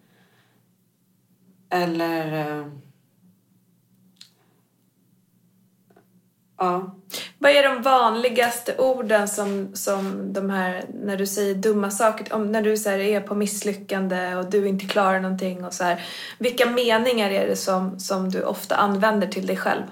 Eller... 1.74 2.60
eh, 2.60 2.68
Ja. 6.58 6.96
Vad 7.38 7.52
är 7.52 7.64
de 7.64 7.82
vanligaste 7.82 8.78
orden 8.78 9.28
som, 9.28 9.76
som 9.76 10.34
de 10.34 10.50
här, 10.50 10.86
när 10.94 11.18
du 11.18 11.28
säger 11.28 11.56
dumma 11.56 11.92
saker, 11.92 12.34
om, 12.34 12.52
när 12.52 12.62
du 12.62 12.78
så 12.78 12.90
här, 12.90 13.00
är 13.00 13.22
på 13.22 13.36
misslyckande 13.36 14.36
och 14.36 14.50
du 14.50 14.68
inte 14.68 14.86
klarar 14.86 15.20
någonting 15.20 15.66
och 15.66 15.74
så 15.74 15.84
här. 15.84 16.02
Vilka 16.40 16.66
meningar 16.66 17.30
är 17.30 17.48
det 17.48 17.56
som, 17.56 18.00
som 18.00 18.30
du 18.30 18.44
ofta 18.44 18.76
använder 18.76 19.28
till 19.28 19.48
dig 19.48 19.58
själv? 19.58 19.84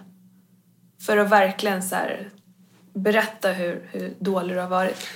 För 1.05 1.17
att 1.17 1.29
verkligen 1.29 1.83
så 1.83 1.95
här, 1.95 2.29
berätta 2.93 3.51
hur, 3.51 3.89
hur 3.91 4.13
dålig 4.19 4.55
du 4.55 4.59
har 4.59 4.69
varit. 4.69 5.07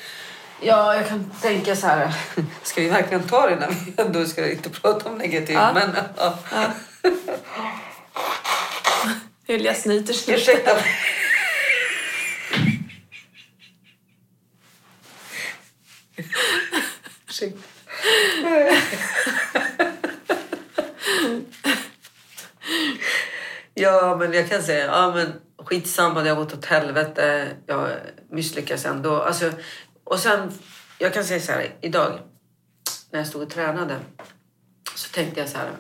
Ja, 0.62 0.96
jag 0.96 1.08
kan 1.08 1.32
tänka 1.42 1.76
så 1.76 1.88
här. 1.88 2.14
Ska 2.64 2.82
vi 2.82 2.90
verkligen 2.90 3.24
ta 3.24 3.50
det 3.50 3.56
när 3.56 3.68
vi 3.68 3.94
ändå 3.98 4.26
ska 4.26 4.52
inte 4.52 4.70
prata 4.70 5.10
om 5.10 5.18
negativt? 5.18 5.56
Ja. 5.56 5.74
Men, 5.74 5.96
ja. 6.18 6.40
Ja. 6.52 6.72
Hylja 9.48 9.74
snyter 9.74 10.14
sig. 10.14 10.34
Ursäkta. 10.34 10.72
Ursäkta. 17.28 17.60
Ja, 23.74 24.16
men 24.20 24.34
jag 24.34 24.50
kan 24.50 24.64
säga, 24.64 24.86
ja 24.86 25.12
men 25.16 25.34
skitsamma, 25.66 26.24
det 26.24 26.30
har 26.30 26.36
gått 26.36 26.54
åt 26.54 26.66
helvete, 26.66 27.52
jag 27.66 27.90
misslyckas 28.30 28.86
ändå. 28.86 29.22
Alltså, 29.22 29.52
och 30.06 30.20
sen, 30.20 30.52
jag 31.00 31.14
kan 31.14 31.24
säga 31.24 31.40
så 31.40 31.52
här, 31.52 31.76
idag 31.82 32.20
när 33.12 33.20
jag 33.20 33.28
stod 33.28 33.42
och 33.42 33.50
tränade 33.50 34.00
så 34.96 35.10
tänkte 35.10 35.40
jag 35.40 35.50
så 35.50 35.58
här, 35.58 35.72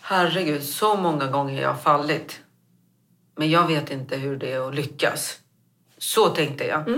herregud, 0.00 0.62
så 0.62 0.96
många 0.96 1.26
gånger 1.26 1.62
jag 1.62 1.68
har 1.68 1.78
fallit. 1.78 2.40
Men 3.36 3.50
jag 3.50 3.66
vet 3.66 3.90
inte 3.90 4.16
hur 4.16 4.36
det 4.36 4.52
är 4.52 4.68
att 4.68 4.74
lyckas. 4.74 5.38
Så 5.98 6.28
tänkte 6.28 6.64
jag. 6.64 6.88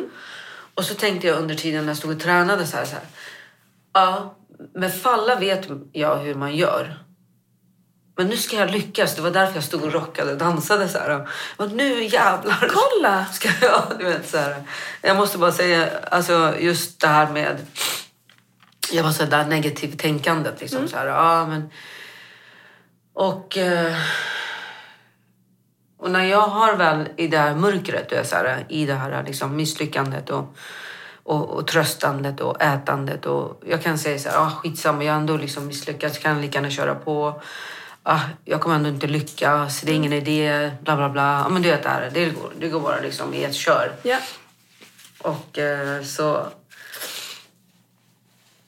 Och 0.75 0.85
så 0.85 0.95
tänkte 0.95 1.27
jag 1.27 1.39
under 1.39 1.55
tiden 1.55 1.85
när 1.85 1.91
jag 1.91 1.97
stod 1.97 2.11
och 2.15 2.21
tränade 2.21 2.67
så 2.67 2.77
här, 2.77 2.85
så 2.85 2.95
här. 2.95 3.05
Ja, 3.93 4.35
med 4.75 4.95
falla 4.95 5.41
vet 5.41 5.69
jag 5.93 6.17
hur 6.17 6.35
man 6.35 6.57
gör. 6.57 7.05
Men 8.17 8.27
nu 8.27 8.37
ska 8.37 8.57
jag 8.57 8.71
lyckas. 8.71 9.15
Det 9.15 9.23
var 9.23 9.31
därför 9.31 9.55
jag 9.55 9.65
stod 9.65 9.83
och 9.83 9.93
rockade 9.93 10.33
och 10.33 10.39
dansade 10.39 10.89
så 10.89 10.99
här. 10.99 11.29
Och 11.57 11.71
nu 11.71 12.05
jävlar. 12.05 12.71
Kolla! 12.73 13.27
Ska 13.27 13.49
jag, 13.61 13.83
du 13.99 14.05
vet, 14.05 14.31
så 14.31 14.39
här. 14.39 14.63
jag 15.03 15.17
måste 15.17 15.39
bara 15.39 15.53
säga, 15.53 15.89
alltså 16.11 16.55
just 16.59 17.01
det 17.01 17.09
här 17.09 17.33
med 17.33 17.67
jag 18.93 19.05
var 19.05 19.11
så 19.11 19.25
där 19.25 19.47
negativt 19.47 19.99
tänkandet. 19.99 20.61
Liksom, 20.61 20.89
så 20.89 20.97
här, 20.97 21.07
ja, 21.07 21.47
men, 21.47 21.71
och, 23.13 23.59
eh, 23.59 23.97
och 25.99 26.11
när 26.11 26.25
jag 26.25 26.41
har 26.41 26.77
väl 26.77 27.09
i 27.17 27.29
det 27.29 27.39
här 27.39 27.55
mörkret, 27.55 28.09
du 28.09 28.17
vet, 28.17 28.29
så 28.29 28.37
här, 28.37 28.67
i 28.69 28.87
det 28.87 28.95
här 28.95 29.23
liksom, 29.27 29.57
misslyckandet 29.57 30.31
och, 30.31 30.57
och, 31.23 31.51
och 31.51 31.67
tröstandet 31.67 32.41
och 32.41 32.63
ätandet. 32.63 33.27
Och 33.27 33.63
jag 33.67 33.83
kan 33.83 33.99
säga 33.99 34.19
så 34.19 34.29
här, 34.29 34.39
ah, 34.39 34.51
skitsamma, 34.51 35.05
jag 35.05 35.13
har 35.13 35.21
ändå 35.21 35.37
liksom 35.37 35.67
misslyckats, 35.67 36.15
jag 36.15 36.23
kan 36.23 36.41
lika 36.41 36.59
gärna 36.59 36.71
köra 36.71 36.95
på. 36.95 37.43
Ah, 38.03 38.21
jag 38.45 38.61
kommer 38.61 38.77
ändå 38.77 38.89
inte 38.89 39.07
lyckas, 39.07 39.81
det 39.81 39.93
är 39.93 39.97
ingen 39.97 40.13
idé, 40.13 40.71
bla 40.83 40.97
bla 40.97 41.09
bla. 41.09 41.41
Ja, 41.45 41.49
men 41.49 41.63
du 41.63 41.71
vet 41.71 41.83
det 41.83 41.89
här, 41.89 42.11
det 42.15 42.25
går, 42.31 42.53
det 42.59 42.69
går 42.69 42.81
bara 42.81 43.01
liksom 43.01 43.35
i 43.35 43.45
ett 43.45 43.55
kör. 43.55 43.93
Ja. 44.03 44.19
Och 45.19 45.59
eh, 45.59 46.03
så... 46.03 46.47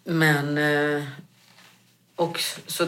Men... 0.05 0.59
Eh, 0.59 1.03
och 2.17 2.41
så, 2.67 2.87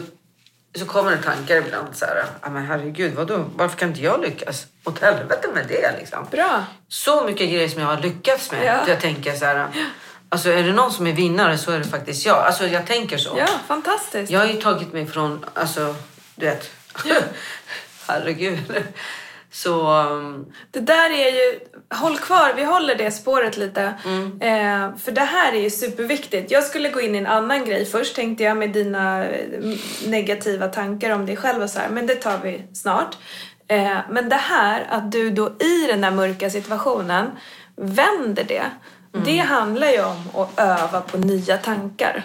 så 0.75 0.85
kommer 0.85 1.11
det 1.11 1.17
tankar 1.17 1.55
ibland 1.55 1.95
så 1.97 2.05
här. 2.05 2.25
"Ja, 2.41 2.49
men 2.49 2.65
herregud, 2.65 3.13
vadå? 3.13 3.45
varför 3.55 3.77
kan 3.77 3.89
inte 3.89 4.01
jag 4.01 4.21
lyckas? 4.21 4.67
Åt 4.83 4.99
helvete 5.01 5.47
med 5.53 5.65
det 5.67 5.95
liksom. 5.99 6.27
Bra. 6.31 6.63
Så 6.87 7.23
mycket 7.23 7.49
grejer 7.49 7.69
som 7.69 7.81
jag 7.81 7.87
har 7.87 7.97
lyckats 8.01 8.51
med. 8.51 8.65
Ja. 8.65 8.87
Jag 8.87 8.99
tänker 9.01 9.35
så 9.35 9.45
här. 9.45 9.67
Alltså 10.29 10.49
är 10.49 10.63
det 10.63 10.73
någon 10.73 10.91
som 10.91 11.07
är 11.07 11.13
vinnare 11.13 11.57
så 11.57 11.71
är 11.71 11.79
det 11.79 11.85
faktiskt 11.87 12.25
jag. 12.25 12.37
Alltså 12.37 12.67
jag 12.67 12.85
tänker 12.87 13.17
så. 13.17 13.35
Ja, 13.39 13.47
fantastiskt. 13.67 14.31
Jag 14.31 14.39
har 14.39 14.47
ju 14.47 14.61
tagit 14.61 14.93
mig 14.93 15.05
från, 15.07 15.45
alltså 15.53 15.95
du 16.37 16.45
vet. 16.45 16.71
herregud. 18.07 18.83
Så... 19.51 20.01
um, 20.01 20.53
Det 20.71 20.79
där 20.79 21.09
är 21.09 21.31
ju... 21.31 21.59
Håll 21.89 22.17
kvar, 22.17 22.53
vi 22.55 22.63
håller 22.63 22.95
det 22.95 23.11
spåret 23.11 23.57
lite. 23.57 23.81
Eh, 24.41 24.95
för 24.97 25.11
det 25.11 25.21
här 25.21 25.53
är 25.53 25.59
ju 25.61 25.69
superviktigt. 25.69 26.51
Jag 26.51 26.63
skulle 26.63 26.89
gå 26.89 27.01
in 27.01 27.15
i 27.15 27.17
en 27.17 27.27
annan 27.27 27.65
grej 27.65 27.85
först 27.85 28.15
tänkte 28.15 28.43
jag 28.43 28.57
med 28.57 28.69
dina 28.69 29.25
eh, 29.25 29.75
negativa 30.07 30.67
tankar 30.67 31.11
om 31.11 31.25
dig 31.25 31.35
själv 31.35 31.63
och 31.63 31.69
så 31.69 31.79
här. 31.79 31.89
Men 31.89 32.07
det 32.07 32.15
tar 32.15 32.37
vi 32.43 32.63
snart. 32.73 33.17
Eh, 33.67 33.97
men 34.09 34.29
det 34.29 34.35
här 34.35 34.87
att 34.89 35.11
du 35.11 35.29
då 35.29 35.47
i 35.59 35.87
den 35.87 36.01
där 36.01 36.11
mörka 36.11 36.49
situationen 36.49 37.31
vänder 37.75 38.43
det. 38.43 38.63
Det 39.25 39.37
handlar 39.37 39.87
ju 39.87 40.03
om 40.03 40.29
att 40.41 40.59
öva 40.59 41.01
på 41.01 41.17
nya 41.17 41.57
tankar. 41.57 42.23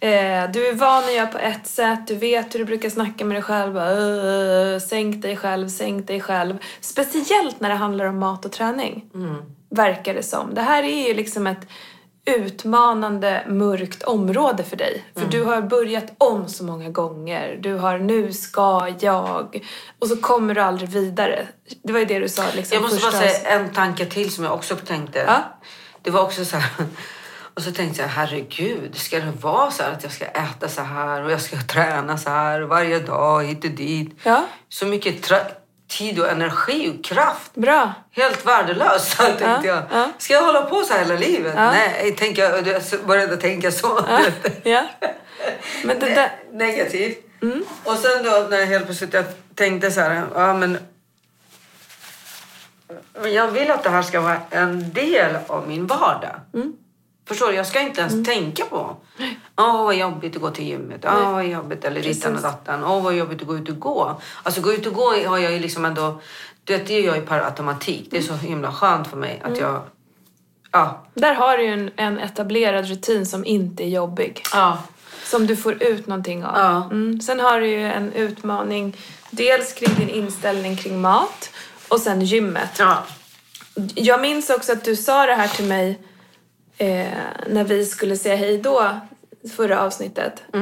Eh, 0.00 0.50
du 0.52 0.66
är 0.68 0.74
van 0.74 1.04
att 1.04 1.14
göra 1.14 1.26
på 1.26 1.38
ett 1.38 1.66
sätt, 1.66 2.06
du 2.06 2.14
vet 2.16 2.54
hur 2.54 2.58
du 2.58 2.64
brukar 2.64 2.90
snacka 2.90 3.24
med 3.24 3.34
dig 3.36 3.42
själv. 3.42 3.74
Bara, 3.74 3.92
"Åh, 3.92 4.78
sänk 4.78 5.22
dig 5.22 5.36
själv, 5.36 5.68
sänk 5.68 6.06
dig 6.06 6.20
själv. 6.20 6.58
Speciellt 6.80 7.60
när 7.60 7.68
det 7.68 7.74
handlar 7.74 8.04
om 8.04 8.18
mat 8.18 8.44
och 8.44 8.52
träning. 8.52 9.04
Verkar 9.70 10.14
det 10.14 10.22
som. 10.22 10.54
Det 10.54 10.60
här 10.62 10.82
är 10.82 11.08
ju 11.08 11.14
liksom 11.14 11.46
ett 11.46 11.66
utmanande, 12.24 13.44
mörkt 13.48 14.02
område 14.02 14.64
för 14.64 14.76
dig. 14.76 15.04
För 15.16 15.26
du 15.26 15.44
har 15.44 15.62
börjat 15.62 16.12
om 16.18 16.48
så 16.48 16.64
många 16.64 16.88
gånger. 16.90 17.58
Du 17.60 17.74
har 17.74 17.98
nu 17.98 18.32
ska 18.32 18.94
jag. 19.00 19.64
Och 19.98 20.08
så 20.08 20.16
kommer 20.16 20.54
du 20.54 20.60
aldrig 20.60 20.88
vidare. 20.90 21.46
Det 21.82 21.92
var 21.92 22.00
ju 22.00 22.06
det 22.06 22.18
du 22.18 22.28
sa 22.28 22.42
liksom 22.54 22.74
Jag 22.74 22.82
måste 22.82 23.02
bara 23.02 23.12
säga 23.12 23.38
en 23.60 23.72
tanke 23.72 24.06
till 24.06 24.32
som 24.32 24.44
jag 24.44 24.54
också 24.54 24.76
tänkte. 24.76 25.18
Ja. 25.26 25.42
Det 26.02 26.10
var 26.10 26.22
också 26.22 26.44
så 26.44 26.56
här... 26.56 26.86
Och 27.56 27.62
så 27.62 27.72
tänkte 27.72 28.02
jag, 28.02 28.08
herregud, 28.08 28.96
ska 28.96 29.16
det 29.20 29.32
vara 29.40 29.70
så 29.70 29.82
här 29.82 29.92
att 29.92 30.02
jag 30.02 30.12
ska 30.12 30.24
äta 30.24 30.68
så 30.68 30.82
här 30.82 31.22
och 31.24 31.30
jag 31.30 31.40
ska 31.40 31.56
träna 31.56 32.18
så 32.18 32.30
här 32.30 32.60
varje 32.60 32.98
dag 33.00 33.44
hit 33.44 33.64
och 33.64 33.70
dit? 33.70 34.18
Ja. 34.22 34.44
Så 34.68 34.86
mycket 34.86 35.32
tid 35.88 36.20
och 36.20 36.28
energi 36.30 36.90
och 36.98 37.04
kraft. 37.04 37.54
Bra. 37.54 37.92
Helt 38.10 38.46
värdelöst, 38.46 39.16
tänkte 39.18 39.44
Ja, 39.44 39.60
jag. 39.64 39.82
ja. 39.92 40.08
Ska 40.18 40.34
jag 40.34 40.42
hålla 40.46 40.62
på 40.62 40.82
så 40.82 40.92
här 40.92 41.00
hela 41.04 41.14
livet? 41.14 41.52
Ja. 41.56 41.70
Nej, 41.70 42.16
tänker 42.18 42.42
jag, 42.42 42.66
jag 42.66 42.82
började 43.06 43.36
tänka 43.36 43.70
så. 43.72 44.04
Ja. 44.62 44.86
Men 45.84 45.98
det 45.98 46.06
där... 46.14 46.32
Negativt. 46.52 47.18
Mm. 47.42 47.64
Och 47.84 47.96
sen 47.96 48.24
då 48.24 48.46
när 48.50 48.56
jag 48.58 48.66
helt 48.66 48.84
plötsligt 48.84 49.14
jag 49.14 49.24
tänkte 49.54 49.90
så 49.90 50.00
här, 50.00 50.24
ja 50.34 50.54
men 50.54 50.78
men 53.22 53.32
jag 53.32 53.48
vill 53.48 53.70
att 53.70 53.82
det 53.82 53.90
här 53.90 54.02
ska 54.02 54.20
vara 54.20 54.40
en 54.50 54.92
del 54.92 55.36
av 55.46 55.68
min 55.68 55.86
vardag. 55.86 56.40
Mm. 56.54 56.72
Förstår 57.26 57.48
du? 57.48 57.54
Jag 57.54 57.66
ska 57.66 57.80
inte 57.80 58.00
ens 58.00 58.28
tänka 58.28 58.64
på 58.64 58.96
Åh, 59.56 59.84
vad 59.84 59.96
jobbigt 59.96 60.36
att 60.36 60.42
gå 60.42 60.50
till 60.50 60.64
gymmet. 60.66 61.04
Åh, 61.04 61.32
vad 61.32 61.46
jobbigt. 61.46 61.84
Eller 61.84 62.02
dittan 62.02 62.36
och 62.36 62.42
dattan. 62.42 62.84
Åh, 62.84 63.02
vad 63.02 63.14
jobbigt 63.14 63.40
att 63.40 63.46
gå 63.46 63.56
ut 63.56 63.68
och 63.68 63.78
gå. 63.78 64.20
Alltså 64.42 64.60
gå 64.60 64.72
ut 64.72 64.86
och 64.86 64.94
gå 64.94 65.14
har 65.26 65.38
jag 65.38 65.52
ju 65.52 65.58
liksom 65.58 65.84
ändå... 65.84 66.20
Du 66.64 66.72
vet, 66.72 66.86
det 66.86 67.00
gör 67.00 67.14
jag 67.14 67.26
per 67.26 67.40
automatik. 67.40 68.08
Det 68.10 68.18
är 68.18 68.22
så 68.22 68.34
himla 68.34 68.72
skönt 68.72 69.06
för 69.08 69.16
mig 69.16 69.40
Mm. 69.40 69.52
att 69.52 69.58
jag... 69.60 69.82
Ja. 70.72 71.04
Där 71.14 71.34
har 71.34 71.58
du 71.58 71.64
ju 71.64 71.72
en, 71.72 71.90
en 71.96 72.18
etablerad 72.18 72.88
rutin 72.88 73.26
som 73.26 73.44
inte 73.44 73.84
är 73.84 73.88
jobbig. 73.88 74.42
Ja. 74.52 74.78
Som 75.24 75.46
du 75.46 75.56
får 75.56 75.82
ut 75.82 76.06
någonting 76.06 76.44
av. 76.44 76.52
Ja. 76.56 76.84
Mm. 76.84 77.20
Sen 77.20 77.40
har 77.40 77.60
du 77.60 77.68
ju 77.68 77.82
en 77.86 78.12
utmaning 78.12 78.96
dels 79.30 79.72
kring 79.72 79.94
din 79.94 80.08
inställning 80.08 80.76
kring 80.76 81.00
mat 81.00 81.50
och 81.88 82.00
sen 82.00 82.20
gymmet. 82.20 82.70
Ja. 82.78 83.04
Jag 83.94 84.20
minns 84.20 84.50
också 84.50 84.72
att 84.72 84.84
du 84.84 84.96
sa 84.96 85.26
det 85.26 85.34
här 85.34 85.48
till 85.48 85.64
mig 85.64 85.98
eh, 86.78 87.06
när 87.46 87.64
vi 87.64 87.84
skulle 87.84 88.16
säga 88.16 88.36
hej 88.36 88.58
då 88.58 89.00
förra 89.56 89.82
avsnittet. 89.82 90.42
Eh, 90.54 90.60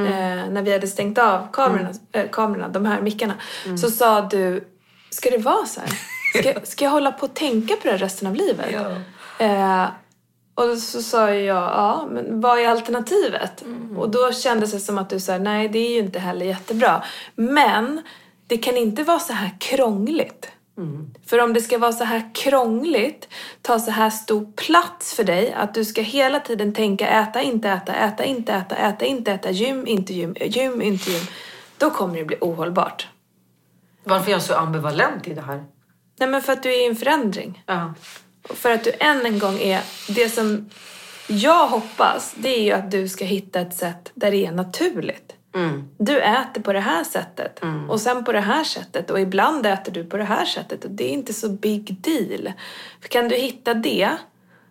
när 0.51 0.63
vi 0.63 0.73
hade 0.73 0.87
stängt 0.87 1.19
av 1.19 1.53
kamerorna, 1.53 1.91
eh, 2.13 2.31
kamerorna 2.31 2.69
de 2.69 2.87
här 2.87 3.01
mickarna. 3.01 3.35
Så 3.81 3.91
sa 3.91 4.21
du, 4.21 4.65
ska 5.11 5.31
det 5.31 5.39
vara 5.39 5.67
så 5.67 5.81
här? 5.81 5.91
Ska, 6.39 6.61
ska 6.67 6.85
jag 6.85 6.93
hålla 6.93 7.13
på 7.13 7.27
och 7.27 7.35
tänka 7.35 7.77
på 7.77 7.89
det 7.89 7.97
resten 7.97 8.29
av 8.29 8.35
livet? 8.35 8.67
Ja. 8.73 8.91
Eh, 9.47 9.89
och 10.55 10.79
så 10.79 11.03
sa 11.03 11.31
jag, 11.31 11.63
ja, 11.63 12.09
men 12.11 12.41
vad 12.41 12.59
är 12.59 12.69
alternativet? 12.69 13.65
Och 13.97 14.11
då 14.11 14.33
kändes 14.33 14.73
det 14.73 14.81
som 14.81 14.99
att 14.99 15.11
du 15.11 15.21
sa, 15.21 15.39
nej 15.39 15.69
det 15.69 15.79
är 15.79 15.91
ju 15.91 15.99
inte 15.99 16.19
heller 16.19 16.47
jättebra. 16.47 17.03
Men 17.35 18.03
det 18.47 18.57
kan 18.57 18.77
inte 18.77 19.03
vara 19.03 19.19
så 19.19 19.33
här 19.33 19.51
krångligt. 19.59 20.49
För 21.27 21.41
om 21.41 21.53
det 21.53 21.61
ska 21.61 21.79
vara 21.79 21.93
så 21.93 22.05
här 22.05 22.31
krångligt, 22.35 23.29
ta 23.63 23.79
så 23.79 23.91
här 23.91 24.11
stor 24.11 24.53
plats 24.57 25.15
för 25.15 25.25
dig, 25.25 25.53
att 25.53 25.75
du 25.75 25.85
ska 25.85 26.03
hela 26.03 26.41
tiden 26.41 26.75
tänka 26.75 27.09
äta, 27.09 27.43
inte 27.43 27.69
äta, 27.69 27.95
äta, 27.95 28.25
inte 28.25 28.53
äta, 28.53 28.77
äta, 28.77 29.05
inte 29.05 29.33
äta, 29.33 29.51
gym, 29.51 29.87
inte 29.87 30.15
gym, 30.15 30.37
gym, 30.41 30.83
inte 30.83 31.11
gym. 31.11 31.23
Då 31.79 31.91
kommer 31.91 32.19
det 32.19 32.25
bli 32.25 32.37
ohållbart. 32.41 33.09
Varför 34.05 34.29
är 34.29 34.33
jag 34.33 34.43
så 34.43 34.55
ambivalent 34.55 35.29
i 35.29 35.35
det 35.35 35.43
här? 35.43 35.65
Nej 36.19 36.29
men 36.29 36.43
för 36.43 36.53
att 36.53 36.63
du 36.63 36.75
är 36.75 36.83
i 36.83 36.87
en 36.87 36.97
förändring. 36.97 37.63
Ja. 37.67 37.95
Och 38.49 38.57
För 38.57 38.71
att 38.71 38.85
du 38.85 38.93
än 39.01 39.27
en 39.27 39.39
gång 39.39 39.59
är... 39.59 39.83
Det 40.09 40.29
som 40.29 40.71
jag 41.29 41.67
hoppas, 41.67 42.35
det 42.37 42.49
är 42.49 42.63
ju 42.63 42.73
att 42.73 42.91
du 42.91 43.09
ska 43.09 43.25
hitta 43.25 43.61
ett 43.61 43.75
sätt 43.75 44.13
där 44.15 44.31
det 44.31 44.47
är 44.47 44.53
naturligt. 44.53 45.34
Mm. 45.55 45.89
Du 45.99 46.21
äter 46.21 46.63
på 46.63 46.73
det 46.73 46.81
här 46.81 47.05
sättet 47.05 47.61
och 47.89 48.01
sen 48.01 48.25
på 48.25 48.33
det 48.33 48.41
här 48.41 48.65
sättet 48.65 49.11
och 49.11 49.21
ibland 49.21 49.67
äter 49.67 49.93
du 49.93 50.05
på 50.05 50.17
det 50.17 50.25
här 50.25 50.45
sättet 50.45 50.85
och 50.85 50.91
det 50.91 51.05
är 51.05 51.13
inte 51.13 51.33
så 51.33 51.49
big 51.49 51.97
deal. 52.01 52.53
För 53.01 53.09
kan 53.09 53.29
du 53.29 53.37
hitta 53.37 53.75
det, 53.75 54.11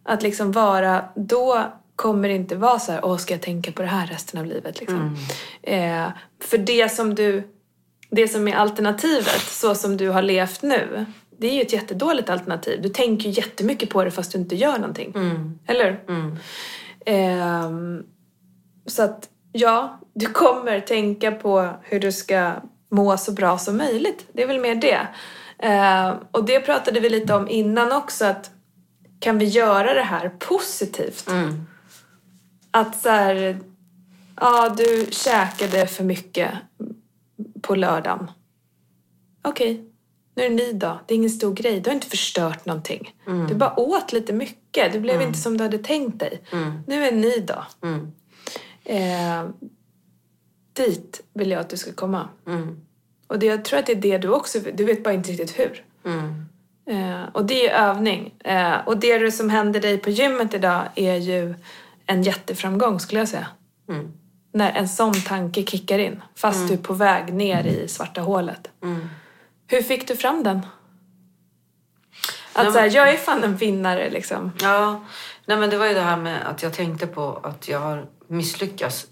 att 0.04 0.24
liksom 0.24 0.52
vara, 0.52 1.06
då 1.16 1.64
kommer 1.96 2.30
det 2.30 2.36
inte 2.36 2.56
vara 2.56 2.80
så 2.80 2.92
här, 2.92 3.06
åh 3.06 3.18
ska 3.18 3.34
jag 3.34 3.42
tänka 3.42 3.72
på 3.72 3.82
det 3.82 3.88
här 3.88 4.08
resten 4.08 4.40
av 4.40 4.46
livet 4.46 4.80
liksom. 4.80 5.18
Eh, 5.62 6.08
för 6.42 6.58
det 6.58 6.92
som 6.92 7.16
du, 7.16 7.44
det 8.10 8.28
som 8.28 8.48
är 8.48 8.56
alternativet, 8.56 9.42
så 9.42 9.76
som 9.76 9.98
du 9.98 10.10
har 10.10 10.22
levt 10.22 10.62
nu, 10.62 11.06
det 11.38 11.48
är 11.48 11.54
ju 11.54 11.62
ett 11.62 11.74
jättedåligt 11.74 12.30
alternativ. 12.30 12.82
Du 12.82 12.90
tänker 12.90 13.26
ju 13.26 13.32
jättemycket 13.32 13.90
på 13.90 14.04
det 14.04 14.12
fast 14.12 14.32
du 14.32 14.38
inte 14.38 14.56
gör 14.56 14.78
någonting. 14.78 15.12
Eller 15.68 15.86
hur? 15.86 16.38
Ehm, 17.06 18.04
så 18.86 19.04
att 19.04 19.30
ja, 19.54 20.00
du 20.14 20.26
kommer 20.26 20.80
tänka 20.80 21.32
på 21.32 21.70
hur 21.82 22.00
du 22.00 22.12
ska 22.12 22.54
må 22.90 23.18
så 23.18 23.32
bra 23.32 23.58
som 23.58 23.78
möjligt. 23.78 24.26
Det 24.34 24.44
är 24.44 24.48
väl 24.48 24.60
mer 24.60 24.76
det. 24.76 25.08
Ehm, 25.60 26.18
och 26.32 26.46
det 26.46 26.60
pratade 26.60 27.00
vi 27.00 27.10
lite 27.10 27.34
om 27.34 27.50
innan 27.50 27.92
också 27.92 28.26
att 28.26 28.52
kan 29.20 29.38
vi 29.38 29.46
göra 29.46 29.94
det 29.94 30.02
här 30.02 30.30
positivt? 30.30 31.30
Mm. 31.30 31.66
Att 32.72 33.02
så 33.02 33.10
här, 33.10 33.60
ja 34.42 34.76
du 34.78 35.08
käkade 35.12 35.88
för 35.88 36.04
mycket 36.04 36.52
på 37.62 37.76
lördagen. 37.76 38.32
Okej, 39.42 39.86
nu 40.36 40.44
är 40.44 40.50
det 40.50 40.54
en 40.54 40.56
ny 40.56 40.74
dag. 40.74 41.00
Det 41.08 41.14
är 41.14 41.16
ingen 41.16 41.30
stor 41.30 41.54
grej. 41.54 41.80
Du 41.80 41.90
har 41.90 41.96
inte 41.96 42.08
förstört 42.08 42.66
någonting. 42.66 43.16
Du 43.48 43.56
bara 43.56 43.80
åt 43.80 44.14
lite 44.14 44.34
mycket. 44.34 44.94
Det 44.94 45.00
blev 45.00 45.22
inte 45.22 45.40
som 45.40 45.58
du 45.58 45.64
hade 45.64 45.78
tänkt 45.78 46.20
dig. 46.20 46.42
Nu 46.88 46.96
är 46.96 47.00
det 47.00 47.08
en 47.08 47.22
ny 47.22 47.40
dag. 47.40 47.66
Mm. 48.86 49.46
Eh, 49.46 49.50
dit 50.74 51.22
vill 51.34 51.52
jag 51.52 51.60
att 51.62 51.70
du 51.70 51.78
ska 51.78 51.94
komma. 51.94 52.30
Mm. 52.48 52.78
Och 53.28 53.40
det, 53.40 53.46
jag 53.46 53.66
tror 53.66 53.80
att 53.80 53.86
det 53.86 53.92
är 53.92 53.96
det 53.96 54.18
du 54.18 54.30
också 54.30 54.60
Du 54.74 54.84
vet 54.84 55.04
bara 55.04 55.14
inte 55.14 55.32
riktigt 55.32 55.60
hur. 55.60 55.86
Mm. 56.06 56.46
Eh, 56.86 57.24
och 57.34 57.46
det 57.46 57.70
är 57.70 57.88
övning. 57.90 58.34
Eh, 58.44 58.76
och 58.86 58.98
det 58.98 59.32
som 59.32 59.50
händer 59.50 59.82
dig 59.82 59.98
på 59.98 60.10
gymmet 60.10 60.54
idag 60.54 60.84
är 60.96 61.16
ju 61.16 61.56
en 62.06 62.24
jätteframgång 62.24 63.00
skulle 63.00 63.22
jag 63.22 63.28
säga. 63.30 63.48
Mm. 63.90 64.12
när 64.52 64.72
en 64.72 64.90
sån 64.90 65.14
tanke 65.14 65.66
kickar 65.66 66.00
in 66.00 66.22
fast 66.36 66.68
du 66.68 66.74
är 66.74 66.78
på 66.78 66.94
väg 66.94 67.34
ner 67.34 67.64
i 67.68 67.88
svarta 67.88 68.22
hålet. 68.22 68.70
Hur 69.68 69.82
fick 69.82 70.08
du 70.08 70.16
fram 70.16 70.44
den? 70.44 70.58
Att 70.58 70.64
Nej, 72.64 72.74
så 72.74 72.80
här, 72.80 72.86
men- 72.86 72.94
jag 72.96 73.10
är 73.10 73.18
fan 73.18 73.44
en 73.44 73.56
vinnare 73.56 74.10
liksom. 74.10 74.52
Ja, 74.62 75.04
nej 75.46 75.58
men 75.58 75.70
det 75.70 75.78
var 75.78 75.86
ju 75.86 75.94
det 75.94 76.02
här 76.02 76.18
med 76.18 76.48
att 76.48 76.64
jag 76.64 76.74
tänkte 76.74 77.08
på 77.08 77.40
att 77.44 77.68
jag 77.68 77.80
har 77.80 78.06
misslyckats. 78.34 79.08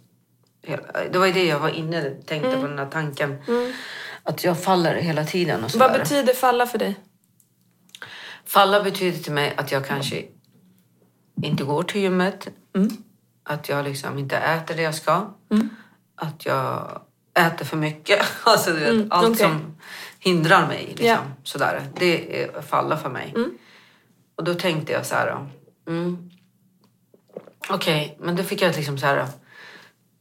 Hela- 0.63 0.83
Det 1.11 1.19
var 1.19 1.25
ju 1.25 1.33
det 1.33 1.45
jag 1.45 1.59
var 1.59 1.69
inne 1.69 2.09
tänkte 2.09 2.57
på 2.61 2.67
den 2.67 2.79
här 2.79 2.85
tanken. 2.89 3.37
Att 4.23 4.43
jag 4.43 4.63
faller 4.63 4.95
hela 4.95 5.25
tiden 5.25 5.55
och 5.55 5.61
Vad 5.61 5.71
sådär. 5.71 5.99
betyder 5.99 6.33
falla 6.33 6.65
för 6.65 6.77
dig? 6.77 6.95
Falla 8.45 8.83
betyder 8.83 9.17
till 9.23 9.31
mig 9.33 9.53
att 9.57 9.71
jag 9.71 9.85
kanske 9.87 10.23
inte 11.43 11.63
går 11.63 11.83
till 11.83 12.01
gymmet. 12.01 12.47
Att 13.43 13.69
jag 13.69 13.83
liksom 13.85 14.17
inte 14.19 14.37
äter 14.37 14.75
det 14.75 14.81
jag 14.81 14.95
ska. 14.95 15.33
Att 16.15 16.45
jag 16.45 17.01
äter 17.33 17.65
för 17.65 17.77
mycket. 17.77 18.19
Alltså, 18.43 18.71
du 18.73 18.79
vet, 18.79 19.07
allt 19.11 19.25
okej. 19.27 19.37
som 19.37 19.77
hindrar 20.19 20.67
mig. 20.67 20.85
Liksom, 20.87 21.05
Ja. 21.07 21.17
sådär. 21.43 21.81
Det 21.99 22.43
är 22.43 22.61
falla 22.61 22.97
för 22.97 23.09
mig. 23.09 23.33
Och 24.35 24.43
då 24.43 24.53
tänkte 24.53 24.93
jag 24.93 25.05
så 25.05 25.15
här. 25.15 25.27
då, 25.31 25.47
Mm, 27.67 27.75
Okej, 27.75 28.17
men 28.19 28.35
då 28.35 28.43
fick 28.43 28.61
jag 28.61 28.75
liksom 28.75 28.97
så 28.97 29.05
här, 29.05 29.27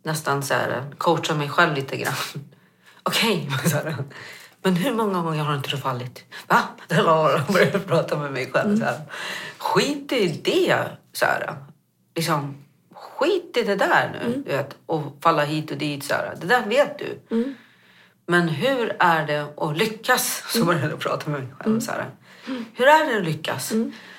nästan 0.03 0.43
så 0.43 0.55
här, 0.55 0.85
coacha 0.99 1.35
mig 1.35 1.49
själv 1.49 1.75
lite 1.75 1.97
grann. 1.97 2.15
Okej, 3.03 3.49
här, 3.73 3.97
men 4.63 4.77
hur 4.77 4.95
många 4.95 5.23
gånger 5.23 5.43
har 5.45 5.55
inte 5.57 5.71
du 5.71 5.77
fallit? 5.77 6.25
Va? 6.47 6.63
Det 6.89 7.03
var 7.03 7.31
jag 7.31 7.47
började 7.47 7.79
prata 7.79 8.19
med 8.19 8.33
mig 8.33 8.51
själv. 8.53 8.77
Så 8.79 8.85
här. 8.85 9.01
Skit 9.59 10.13
i 10.13 10.41
det. 10.45 10.77
Så 11.13 11.25
här. 11.25 11.57
Liksom, 12.15 12.65
skit 12.95 13.57
i 13.57 13.63
det 13.63 13.77
där 13.77 14.11
nu. 14.13 14.43
Du 14.47 14.51
vet, 14.57 14.77
och 14.87 15.03
falla 15.23 15.45
hit 15.45 15.71
och 15.71 15.77
dit. 15.79 16.05
Så 16.05 16.15
här. 16.15 16.35
Det 16.41 16.47
där 16.47 16.67
vet 16.67 16.99
du. 16.99 17.19
Men 18.27 18.49
hur 18.49 18.97
är 18.99 19.27
det 19.27 19.47
att 19.57 19.77
lyckas? 19.79 20.43
Så 20.53 20.65
började 20.65 20.89
jag 20.91 20.99
prata 21.01 21.31
med 21.31 21.41
mig 21.41 21.53
själv. 21.59 21.81
Så 21.81 21.91
här. 21.93 22.11
Hur 22.75 22.87
är 22.87 23.13
det 23.13 23.19
att 23.19 23.25
lyckas? 23.25 23.73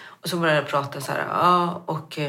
Och 0.04 0.30
så 0.30 0.38
började 0.38 0.60
jag 0.60 0.68
prata 0.68 1.02
så 1.02 1.12
här. 1.12 1.26
Ja, 1.30 1.84
och... 1.86 2.20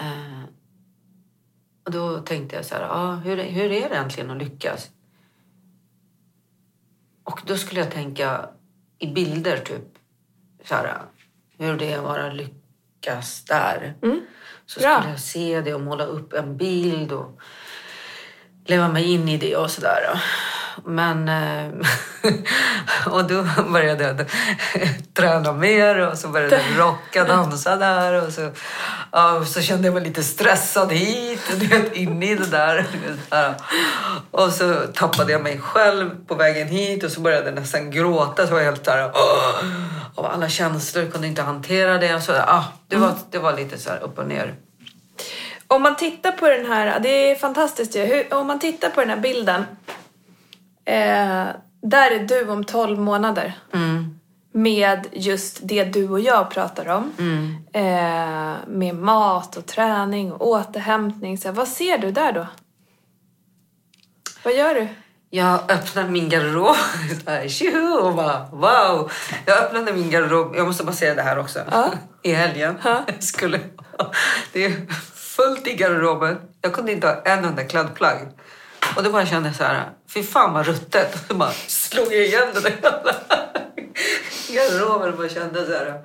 Eh, 0.00 0.44
och 1.84 1.90
då 1.90 2.18
tänkte 2.18 2.56
jag 2.56 2.64
så 2.64 2.74
här. 2.74 2.82
Ja, 2.82 3.14
hur, 3.14 3.36
hur 3.36 3.64
är 3.64 3.88
det 3.88 3.94
egentligen 3.94 4.30
att 4.30 4.38
lyckas? 4.38 4.90
Och 7.24 7.40
då 7.46 7.56
skulle 7.56 7.80
jag 7.80 7.90
tänka 7.90 8.48
i 8.98 9.06
bilder 9.06 9.56
typ. 9.56 9.84
Så 10.64 10.74
här, 10.74 10.98
hur 11.58 11.76
det 11.76 11.92
är 11.92 11.98
att 11.98 12.04
vara 12.04 12.32
lyckas 12.32 13.44
där. 13.44 13.94
Så 14.66 14.80
Bra. 14.80 14.98
skulle 14.98 15.12
jag 15.12 15.20
se 15.20 15.60
det 15.60 15.74
och 15.74 15.80
måla 15.80 16.04
upp 16.04 16.32
en 16.32 16.56
bild 16.56 17.12
och 17.12 17.40
leva 18.64 18.88
mig 18.88 19.12
in 19.12 19.28
i 19.28 19.36
det 19.38 19.56
och 19.56 19.70
sådär. 19.70 20.22
Men... 20.90 21.28
eh, 21.28 21.86
och 23.06 23.24
då 23.24 23.46
började 23.72 24.04
jag 24.04 24.26
träna 25.14 25.52
mer 25.52 26.06
och 26.06 26.18
så 26.18 26.28
började 26.28 26.56
jag 26.56 26.80
rocka, 26.80 27.24
dansa 27.24 27.76
där 27.76 28.26
och 28.26 28.32
så, 28.32 28.50
och 29.40 29.46
så 29.46 29.60
kände 29.60 29.86
jag 29.86 29.94
mig 29.94 30.04
lite 30.04 30.22
stressad 30.22 30.92
hit, 30.92 31.40
du 31.56 31.66
vet, 31.66 31.92
inne 31.92 32.30
i 32.30 32.34
det 32.34 32.46
där. 32.46 32.86
Och 34.30 34.52
så 34.52 34.74
tappade 34.94 35.32
jag 35.32 35.42
mig 35.42 35.58
själv 35.58 36.26
på 36.26 36.34
vägen 36.34 36.68
hit 36.68 37.04
och 37.04 37.10
så 37.10 37.20
började 37.20 37.46
jag 37.46 37.54
nästan 37.54 37.90
gråta. 37.90 38.46
Så 38.46 38.52
var 38.52 38.58
jag 38.58 38.64
helt 38.64 38.84
där, 38.84 39.10
av 40.14 40.26
alla 40.26 40.48
känslor, 40.48 41.10
kunde 41.10 41.26
inte 41.26 41.42
hantera 41.42 41.98
det. 41.98 42.20
Så, 42.20 42.32
ah, 42.32 42.64
det, 42.88 42.96
var, 42.96 43.12
det 43.30 43.38
var 43.38 43.52
lite 43.52 43.78
så 43.78 43.90
här 43.90 44.02
upp 44.02 44.18
och 44.18 44.26
ner. 44.26 44.54
Om 45.66 45.82
man 45.82 45.96
tittar 45.96 46.32
på 46.32 46.48
den 46.48 46.66
här, 46.66 47.00
det 47.00 47.30
är 47.30 47.34
fantastiskt 47.34 47.96
ju. 47.96 48.24
Om 48.30 48.46
man 48.46 48.58
tittar 48.58 48.90
på 48.90 49.00
den 49.00 49.10
här 49.10 49.16
bilden. 49.16 49.64
Eh, 50.90 51.48
där 51.82 52.10
är 52.10 52.24
du 52.28 52.48
om 52.48 52.64
12 52.64 52.98
månader. 52.98 53.58
Med 54.52 55.06
just 55.12 55.58
det 55.62 55.84
du 55.84 56.08
och 56.08 56.20
jag 56.20 56.50
pratar 56.50 56.88
om. 56.88 57.12
Eh, 57.72 58.54
med 58.66 58.94
mat 58.94 59.56
och 59.56 59.66
träning 59.66 60.32
och 60.32 60.48
återhämtning. 60.48 61.38
Så 61.38 61.48
här, 61.48 61.54
vad 61.54 61.68
ser 61.68 61.98
du 61.98 62.10
där 62.10 62.32
då? 62.32 62.46
Vad 64.42 64.54
gör 64.54 64.74
du? 64.74 64.88
Jag 65.30 65.70
öppnade 65.70 66.10
min 66.10 66.28
garderob. 66.28 66.76
Tjoho, 67.48 68.08
och 68.08 68.14
bara, 68.14 68.46
wow! 68.52 69.10
Jag 69.46 69.58
öppnade 69.58 69.92
min 69.92 70.10
garderob. 70.10 70.56
Jag 70.56 70.66
måste 70.66 70.84
bara 70.84 70.92
säga 70.92 71.14
det 71.14 71.22
här 71.22 71.38
också. 71.38 71.60
Ja. 71.70 71.92
I 72.22 72.32
helgen. 72.32 72.78
Jag 72.84 73.22
skulle, 73.22 73.60
det 74.52 74.64
är 74.64 74.86
fullt 75.14 75.66
i 75.66 75.74
garderoben. 75.74 76.36
Jag 76.60 76.72
kunde 76.72 76.92
inte 76.92 77.06
ha 77.06 77.22
en 77.24 77.44
enda 77.44 77.64
klädplagg. 77.64 78.18
Och 78.96 79.02
då 79.02 79.10
bara 79.10 79.26
kände 79.26 79.48
jag 79.48 79.56
så 79.56 79.64
här, 79.64 79.90
fy 80.14 80.22
fan 80.22 80.54
vad 80.54 80.66
ruttet. 80.66 81.14
Och 81.14 81.20
så 81.28 81.34
bara 81.34 81.52
slog 81.66 82.06
jag 82.12 82.24
igen 82.24 82.48
den 82.54 82.62
där 82.62 82.70
jävla 82.82 83.14
garderoben 84.48 85.10
och 85.12 85.16
bara 85.18 85.28
kände 85.28 85.66
så 85.66 85.72
här. 85.72 86.00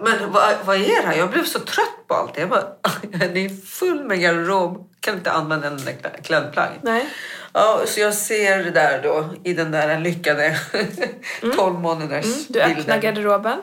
Men 0.00 0.32
vad, 0.32 0.54
vad 0.64 0.76
är 0.76 1.02
det 1.02 1.06
här? 1.06 1.16
Jag 1.16 1.30
blev 1.30 1.44
så 1.44 1.58
trött 1.58 2.06
på 2.08 2.14
allt. 2.14 2.38
Jag 2.38 2.48
bara, 2.48 2.62
det 3.32 3.44
är 3.44 3.66
full 3.66 4.04
med 4.04 4.20
garderob. 4.20 4.84
Kan 5.00 5.14
inte 5.14 5.32
använda 5.32 5.66
en 5.68 5.80
klädplagg. 6.22 6.70
Nej. 6.82 7.08
Ja, 7.52 7.80
så 7.86 8.00
jag 8.00 8.14
ser 8.14 8.58
det 8.64 8.70
där 8.70 9.02
då 9.02 9.28
i 9.44 9.54
den 9.54 9.70
där 9.70 10.00
lyckade 10.00 10.58
12 11.56 11.74
månaders 11.80 12.24
Mm. 12.24 12.38
Du 12.48 12.60
öppnar 12.60 12.74
bilden. 12.76 13.00
garderoben. 13.00 13.58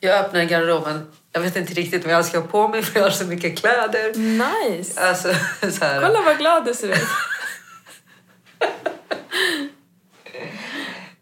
Jag 0.00 0.18
öppnar 0.18 0.44
garderoben. 0.44 1.10
Jag 1.32 1.40
vet 1.40 1.56
inte 1.56 1.74
riktigt 1.74 2.04
vad 2.04 2.14
jag 2.14 2.24
ska 2.24 2.38
ha 2.38 2.46
på 2.46 2.68
mig 2.68 2.82
för 2.82 2.98
jag 2.98 3.06
har 3.06 3.10
så 3.10 3.24
mycket 3.24 3.58
kläder. 3.58 4.14
Nice. 4.14 5.00
Alltså, 5.00 5.34
så 5.78 5.84
här. 5.84 6.00
Kolla 6.00 6.22
vad 6.22 6.38
glad 6.38 6.64
du 6.64 6.74
ser 6.74 6.88
ut. 6.88 6.98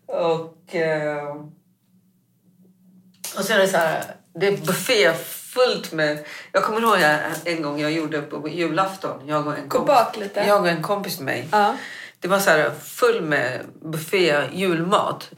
Och, 0.06 0.74
eh, 0.74 1.34
och 3.36 3.44
så 3.44 3.52
är 3.52 3.58
det 3.58 3.68
så 3.68 3.76
här, 3.76 4.04
det 4.34 4.46
är 4.46 4.56
buffé 4.56 5.12
fullt 5.14 5.92
med... 5.92 6.24
Jag 6.52 6.64
kommer 6.64 6.80
ihåg 6.80 6.98
jag, 7.00 7.20
en 7.44 7.62
gång 7.62 7.80
jag 7.80 7.92
gjorde 7.92 8.22
på 8.22 8.48
julafton. 8.48 9.26
Jag 9.26 9.46
och 9.46 9.58
en 9.58 9.68
Gå 9.68 9.78
kompis, 9.78 9.94
bak 9.94 10.16
lite. 10.16 10.40
Jag 10.40 10.60
och 10.60 10.68
en 10.68 10.82
kompis 10.82 11.16
till 11.16 11.24
mig. 11.24 11.48
Ja. 11.52 11.76
Det 12.20 12.28
var 12.28 12.38
så 12.38 12.50
här 12.50 12.70
full 12.70 13.22
med 13.22 13.60
buffé 13.82 14.48
julmat. 14.52 15.30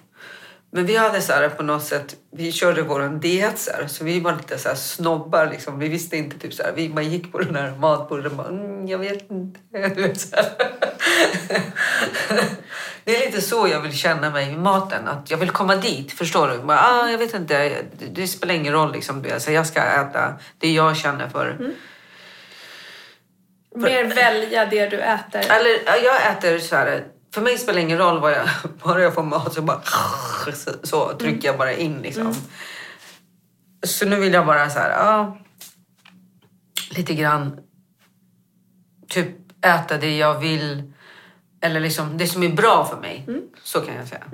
Men 0.76 0.86
vi 0.86 0.96
hade 0.96 1.20
så 1.20 1.32
här 1.32 1.48
på 1.48 1.62
något 1.62 1.84
sätt, 1.84 2.16
vi 2.32 2.52
körde 2.52 2.82
vår 2.82 3.20
diet 3.20 3.58
så 3.58 3.70
här, 3.70 3.86
så 3.86 4.04
vi 4.04 4.20
var 4.20 4.36
lite 4.36 4.58
så 4.58 4.68
här 4.68 4.76
snobbar 4.76 5.46
liksom. 5.46 5.78
Vi 5.78 5.88
visste 5.88 6.16
inte 6.16 6.38
typ 6.38 6.54
så 6.54 6.62
här, 6.62 6.72
vi 6.72 6.88
bara 6.88 7.02
gick 7.02 7.32
på 7.32 7.38
den 7.38 7.56
här 7.56 7.70
matbordet 7.70 8.32
och 8.32 8.38
bara, 8.38 8.48
mm, 8.48 8.88
jag 8.88 8.98
vet 8.98 9.30
inte. 9.30 9.60
Det 13.04 13.16
är 13.16 13.26
lite 13.26 13.40
så 13.40 13.68
jag 13.68 13.80
vill 13.80 13.92
känna 13.92 14.30
mig 14.30 14.52
i 14.52 14.56
maten, 14.56 15.08
att 15.08 15.30
jag 15.30 15.38
vill 15.38 15.50
komma 15.50 15.76
dit, 15.76 16.12
förstår 16.12 16.48
du? 16.48 16.58
Bara, 16.58 16.80
ah, 16.80 17.10
jag 17.10 17.18
vet 17.18 17.34
inte, 17.34 17.82
det, 18.10 18.26
spelar 18.26 18.54
ingen 18.54 18.72
roll 18.72 18.92
liksom. 18.92 19.24
Så 19.38 19.52
jag 19.52 19.66
ska 19.66 19.82
äta 19.82 20.34
det 20.58 20.72
jag 20.72 20.96
känner 20.96 21.28
för. 21.28 21.58
Mer 23.74 24.04
välja 24.04 24.66
det 24.66 24.86
du 24.86 25.00
äter. 25.00 25.50
Eller 25.50 25.70
ja, 25.86 25.96
jag 25.96 26.30
äter 26.30 26.58
så 26.58 26.76
här. 26.76 27.04
För 27.34 27.40
mig 27.40 27.58
spelar 27.58 27.74
det 27.74 27.82
ingen 27.82 27.98
roll 27.98 28.20
vad 28.20 28.32
jag, 28.32 28.48
bara 28.84 29.02
jag 29.02 29.14
får 29.14 29.22
mat 29.22 29.54
så 29.54 29.62
bara 29.62 29.80
så, 30.82 31.12
trycker 31.12 31.48
jag 31.48 31.58
bara 31.58 31.72
in 31.72 32.02
liksom. 32.02 32.34
Så 33.86 34.06
nu 34.06 34.16
vill 34.16 34.32
jag 34.32 34.46
bara 34.46 34.70
så 34.70 34.78
här, 34.78 34.90
ja. 34.90 35.38
Lite 36.90 37.14
grann 37.14 37.60
typ 39.08 39.64
äta 39.64 39.98
det 39.98 40.16
jag 40.16 40.38
vill. 40.38 40.92
Eller 41.60 41.80
liksom 41.80 42.18
det 42.18 42.26
som 42.26 42.42
är 42.42 42.48
bra 42.48 42.84
för 42.84 42.96
mig. 42.96 43.26
Så 43.62 43.80
kan 43.80 43.94
jag 43.94 44.08
säga. 44.08 44.24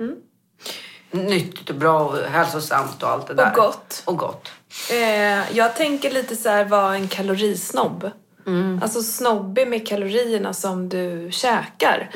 Nyttigt 1.11 1.69
och 1.69 1.75
bra 1.75 1.99
och 1.99 2.17
hälsosamt 2.17 3.03
och 3.03 3.09
allt 3.09 3.27
det 3.27 3.33
där. 3.33 3.49
Och 3.49 3.55
gott. 3.55 4.03
Och 4.05 4.17
gott. 4.17 4.51
Eh, 4.91 5.57
jag 5.57 5.75
tänker 5.75 6.11
lite 6.11 6.35
så 6.35 6.49
här, 6.49 6.65
vara 6.65 6.95
en 6.95 7.07
kalorisnobb. 7.07 8.11
Alltså 8.81 9.01
snobbig 9.01 9.67
med 9.67 9.87
kalorierna 9.87 10.53
som 10.53 10.89
du 10.89 11.27
käkar. 11.31 12.09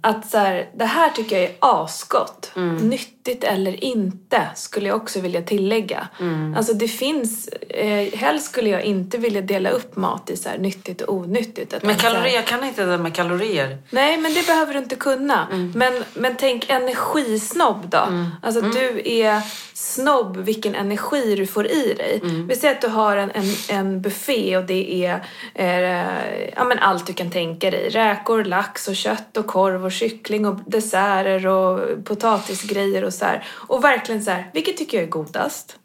Att 0.00 0.30
så 0.30 0.38
här, 0.38 0.70
det 0.74 0.84
här 0.84 1.10
tycker 1.10 1.36
jag 1.36 1.44
är 1.44 1.56
asgott. 1.60 2.52
Nyttigt 2.82 3.13
eller 3.28 3.84
inte 3.84 4.42
skulle 4.54 4.88
jag 4.88 4.96
också 4.96 5.20
vilja 5.20 5.42
tillägga. 5.42 6.08
Alltså 6.56 6.72
det 6.72 6.88
finns, 6.88 7.48
eh, 7.48 8.12
helst 8.18 8.46
skulle 8.50 8.70
jag 8.70 8.82
inte 8.84 9.18
vilja 9.18 9.40
dela 9.40 9.70
upp 9.70 9.96
mat 9.96 10.30
i 10.30 10.36
så 10.36 10.48
här 10.48 10.58
nyttigt 10.58 11.00
och 11.00 11.14
onyttigt. 11.14 11.72
Utan 11.74 11.80
Men 11.82 11.90
här- 11.96 12.02
kalorier, 12.10 12.34
jag 12.34 12.46
kan 12.46 12.64
inte 12.64 12.84
det 12.84 12.98
med 12.98 13.14
kalorier. 13.14 13.78
Nej, 13.90 14.16
men 14.16 14.34
det 14.34 14.46
behöver 14.46 14.72
du 14.72 14.78
inte 14.78 14.96
kunna. 14.96 15.46
Men, 15.74 16.04
men 16.14 16.34
tänk 16.38 16.70
energisnobb 16.70 17.88
då. 17.90 18.08
Alltså 18.42 18.60
du 18.60 19.02
är 19.04 19.40
snobb 19.74 20.36
vilken 20.36 20.74
energi 20.74 21.34
du 21.36 21.46
får 21.46 21.66
i 21.66 21.94
dig. 21.94 22.20
Vi 22.48 22.56
säger 22.56 22.74
att 22.74 22.80
du 22.80 22.88
har 22.88 23.16
en, 23.16 23.30
en, 23.30 23.44
en 23.68 24.02
buffé 24.02 24.56
och 24.56 24.64
det 24.64 25.04
är 25.06 25.24
eh, 25.54 26.48
ja, 26.56 26.64
men 26.64 26.78
allt 26.78 27.06
du 27.06 27.12
kan 27.12 27.30
tänka 27.30 27.70
dig. 27.70 27.88
Räkor, 27.88 28.44
lax 28.44 28.88
och 28.88 28.96
kött 28.96 29.36
och 29.36 29.46
korv 29.46 29.84
och 29.84 29.92
kyckling 29.92 30.46
och 30.46 30.60
desserter 30.66 31.46
och 31.46 32.04
potatisgrejer 32.04 33.04
och 33.04 33.13
så 33.14 33.24
här. 33.24 33.46
Och 33.50 33.84
verkligen 33.84 34.24
så 34.24 34.30
här, 34.30 34.50
vilket 34.52 34.76
tycker 34.76 34.96
jag 34.98 35.04
är 35.04 35.10
godast? 35.10 35.78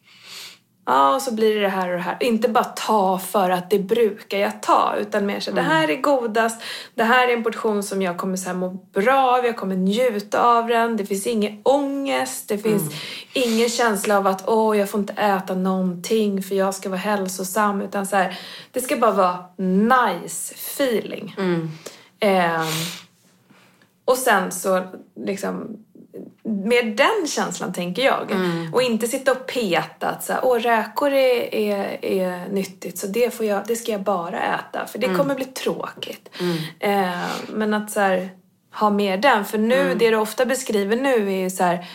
Ja, 0.86 1.16
och 1.16 1.22
så 1.22 1.34
blir 1.34 1.56
det 1.56 1.62
det 1.62 1.70
här 1.70 1.90
och 1.90 1.96
det 1.96 2.04
här. 2.04 2.18
Inte 2.20 2.50
bara 2.50 2.64
ta 2.64 3.20
för 3.20 3.50
att 3.50 3.70
det 3.70 3.80
brukar 3.80 4.38
jag 4.38 4.62
ta, 4.62 4.96
utan 5.00 5.26
mer 5.26 5.40
så 5.40 5.52
det 5.52 5.62
här 5.62 5.90
är 5.90 6.02
godast, 6.02 6.62
det 6.96 7.04
här 7.04 7.28
är 7.28 7.34
en 7.34 7.44
portion 7.44 7.84
som 7.84 8.02
jag 8.02 8.18
kommer 8.18 8.38
så 8.38 8.48
här 8.50 8.56
må 8.56 8.70
bra 8.70 9.38
av, 9.38 9.46
jag 9.46 9.58
kommer 9.58 9.76
njuta 9.76 10.42
av 10.42 10.68
den, 10.68 10.98
det 10.98 11.06
finns 11.06 11.28
ingen 11.28 11.62
ångest, 11.64 12.48
det 12.48 12.58
finns 12.58 12.84
ingen 13.34 13.70
känsla 13.70 14.18
av 14.18 14.28
att 14.28 14.44
åh, 14.48 14.78
jag 14.78 14.90
får 14.90 15.00
inte 15.00 15.14
äta 15.14 15.56
någonting 15.56 16.44
för 16.44 16.56
jag 16.56 16.76
ska 16.76 16.90
vara 16.90 17.00
hälsosam, 17.00 17.82
utan 17.82 18.08
så 18.08 18.16
här, 18.16 18.40
det 18.72 18.82
ska 18.82 18.96
bara 18.98 19.12
vara 19.12 19.46
nice 19.58 20.54
feeling. 20.54 21.36
Ehm, 22.20 22.66
och 24.06 24.18
sen 24.18 24.52
så 24.52 24.84
liksom 25.26 25.86
med 26.44 26.98
den 26.98 27.28
känslan 27.28 27.74
tänker 27.74 28.02
jag. 28.02 28.32
Och 28.74 28.82
inte 28.82 29.08
sitta 29.08 29.32
och 29.32 29.48
peta 29.48 30.08
att 30.08 30.24
så 30.24 30.34
här, 30.34 30.42
Åh, 30.46 30.58
räkor 30.58 31.14
är, 31.14 31.56
är, 31.56 32.06
är 32.06 32.48
nyttigt 32.50 32.98
så 32.98 33.08
det, 33.08 33.34
får 33.34 33.46
jag, 33.46 33.64
det 33.68 33.76
ska 33.76 33.92
jag 33.92 34.04
bara 34.04 34.42
äta 34.42 34.86
för 34.88 35.00
det 35.00 35.16
kommer 35.16 35.36
bli 35.36 35.46
tråkigt. 35.46 36.30
Eh, 36.80 37.10
men 37.50 37.74
att 37.74 37.92
så 37.92 38.00
här, 38.00 38.30
ha 38.74 38.90
med 38.90 39.22
den. 39.22 39.46
För 39.46 39.58
nu, 39.58 39.96
det 40.00 40.10
du 40.10 40.18
ofta 40.18 40.46
beskriver 40.46 40.96
nu 40.96 41.34
är 41.34 41.44
ju 41.44 41.50
så 41.50 41.64
här 41.64 41.88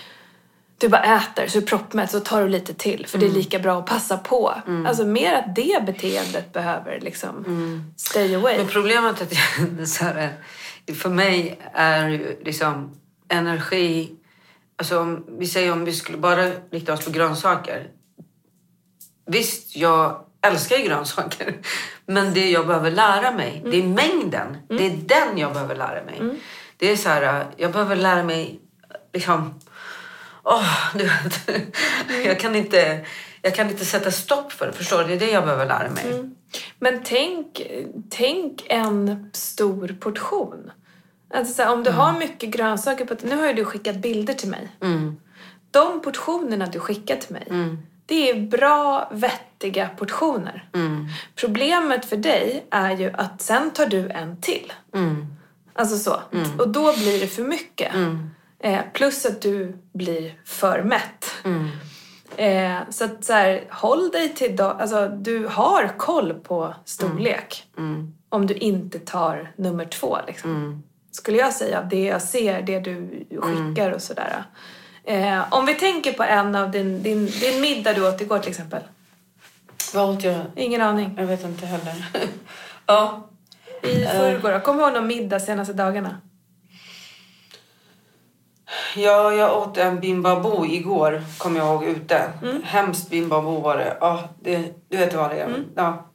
du 0.78 0.88
bara 0.88 1.16
äter 1.16 1.46
så 1.46 1.58
är 1.58 1.60
du 1.60 1.66
proppmätt 1.66 2.10
så 2.10 2.20
tar 2.20 2.42
du 2.42 2.48
lite 2.48 2.74
till 2.74 3.06
för 3.06 3.18
det 3.18 3.26
är 3.26 3.30
lika 3.30 3.58
bra 3.58 3.78
att 3.78 3.86
passa 3.86 4.16
på. 4.16 4.54
Alltså 4.86 5.04
mer 5.04 5.32
att 5.32 5.54
det 5.54 5.82
beteendet 5.86 6.52
behöver 6.52 7.00
liksom 7.00 7.44
stay 7.96 8.34
away. 8.34 8.56
Men 8.56 8.66
problemet 8.66 9.20
är 9.20 9.24
att 9.24 9.32
jag, 9.78 9.88
så 9.88 10.04
här, 10.04 10.32
för 10.94 11.08
mig 11.08 11.60
är 11.72 12.08
ju 12.08 12.36
liksom 12.44 12.90
energi... 13.34 14.16
Alltså 14.76 15.00
om 15.00 15.24
vi 15.38 15.46
säger 15.46 15.72
om 15.72 15.84
vi 15.84 15.92
skulle 15.92 16.18
bara 16.18 16.50
rikta 16.70 16.92
oss 16.92 17.04
på 17.04 17.10
grönsaker. 17.10 17.88
Visst, 19.26 19.76
jag 19.76 20.24
älskar 20.42 20.76
ju 20.76 20.84
grönsaker. 20.84 21.56
Men 22.06 22.34
det 22.34 22.50
jag 22.50 22.66
behöver 22.66 22.90
lära 22.90 23.30
mig, 23.30 23.62
det 23.64 23.76
är 23.76 23.82
mängden. 23.82 24.56
Det 24.68 24.86
är 24.86 24.96
den 24.96 25.38
jag 25.38 25.52
behöver 25.52 25.76
lära 25.76 26.04
mig. 26.04 26.20
Det 26.76 26.92
är 26.92 26.96
så 26.96 27.08
här, 27.08 27.46
jag 27.56 27.72
behöver 27.72 27.96
lära 27.96 28.22
mig 28.22 28.60
liksom... 29.12 29.60
Åh, 30.42 30.94
du 30.94 31.04
vet. 31.04 31.50
Jag 32.24 32.40
kan 32.40 32.56
inte... 32.56 33.04
Jag 33.42 33.54
kan 33.54 33.70
inte 33.70 33.84
sätta 33.84 34.10
stopp 34.10 34.52
för 34.52 34.66
det, 34.66 34.72
förstår 34.72 34.98
du? 34.98 35.04
Det 35.04 35.14
är 35.14 35.18
det 35.18 35.30
jag 35.30 35.44
behöver 35.44 35.66
lära 35.66 35.90
mig. 35.90 36.04
Men 36.78 37.02
tänk, 37.04 37.62
tänk 38.10 38.66
en 38.68 39.30
stor 39.32 39.96
portion. 40.00 40.70
Alltså 41.34 41.54
så 41.54 41.62
här, 41.62 41.72
om 41.72 41.82
du 41.82 41.90
har 41.90 42.18
mycket 42.18 42.50
grönsaker 42.50 43.04
på... 43.04 43.16
Nu 43.22 43.36
har 43.36 43.46
ju 43.46 43.52
du 43.52 43.64
skickat 43.64 43.96
bilder 43.96 44.34
till 44.34 44.48
mig. 44.48 44.68
De 45.70 46.00
portionerna 46.00 46.66
du 46.66 46.80
skickar 46.80 47.16
till 47.16 47.32
mig, 47.32 47.46
det 48.06 48.30
är 48.30 48.40
bra, 48.40 49.08
vettiga 49.12 49.88
portioner. 49.88 50.68
Problemet 51.34 52.04
för 52.04 52.16
dig 52.16 52.66
är 52.70 52.96
ju 52.96 53.10
att 53.14 53.42
sen 53.42 53.70
tar 53.70 53.86
du 53.86 54.08
en 54.08 54.40
till. 54.40 54.72
Alltså 55.72 55.96
så. 55.96 56.20
Och 56.58 56.68
då 56.68 56.92
blir 56.96 57.20
det 57.20 57.26
för 57.26 57.42
mycket. 57.42 57.94
Eh, 58.58 58.80
plus 58.92 59.26
att 59.26 59.42
du 59.42 59.76
blir 59.92 60.38
för 60.44 60.82
mätt. 60.82 61.34
Eh, 62.36 62.78
så 62.90 63.04
att 63.04 63.24
så 63.24 63.32
här, 63.32 63.64
håll 63.70 64.10
dig 64.10 64.34
till... 64.34 64.56
Då, 64.56 64.64
alltså, 64.64 65.08
du 65.08 65.46
har 65.46 65.94
koll 65.98 66.34
på 66.34 66.74
storlek. 66.84 67.66
Om 68.28 68.46
du 68.46 68.54
inte 68.54 68.98
tar 68.98 69.52
nummer 69.56 69.84
två. 69.84 70.18
Liksom. 70.26 70.82
Skulle 71.16 71.38
jag 71.38 71.52
säga. 71.52 71.82
Det 71.82 72.04
jag 72.04 72.22
ser, 72.22 72.62
det 72.62 72.80
du 72.80 73.26
skickar 73.40 73.90
och 73.90 74.02
sådär. 74.02 74.44
Eh, 75.04 75.54
om 75.54 75.66
vi 75.66 75.74
tänker 75.74 76.12
på 76.12 76.22
en 76.22 76.54
av 76.54 76.70
din, 76.70 77.02
din, 77.02 77.26
din 77.26 77.60
middag 77.60 77.92
du 77.92 78.08
åt 78.08 78.20
igår 78.20 78.38
till 78.38 78.50
exempel. 78.50 78.82
Vad 79.94 80.10
åt 80.10 80.24
jag? 80.24 80.40
Ingen 80.56 80.80
aning. 80.80 81.14
Jag 81.18 81.26
vet 81.26 81.44
inte 81.44 81.66
heller. 81.66 81.94
ja. 82.86 83.28
I 83.82 84.04
förrgår 84.04 84.52
då? 84.52 84.60
Kommer 84.60 84.78
du 84.78 84.84
ihåg 84.84 84.94
någon 84.94 85.06
middag 85.06 85.40
senaste 85.40 85.72
dagarna? 85.72 86.20
Ja, 88.96 89.32
jag 89.32 89.58
åt 89.58 89.76
en 89.76 90.00
bimbabu 90.00 90.66
igår, 90.66 91.22
kommer 91.38 91.58
jag 91.58 91.66
ihåg, 91.66 91.84
ute. 91.84 92.32
Mm. 92.42 92.62
Hemskt 92.64 93.10
bimbabu 93.10 93.60
var 93.60 93.76
det. 93.76 93.96
Ja, 94.00 94.28
det. 94.42 94.74
Du 94.88 94.96
vet 94.96 95.14
vad 95.14 95.30
det 95.30 95.36
är? 95.36 95.46
Mm. 95.46 95.64
Ja. 95.76 96.10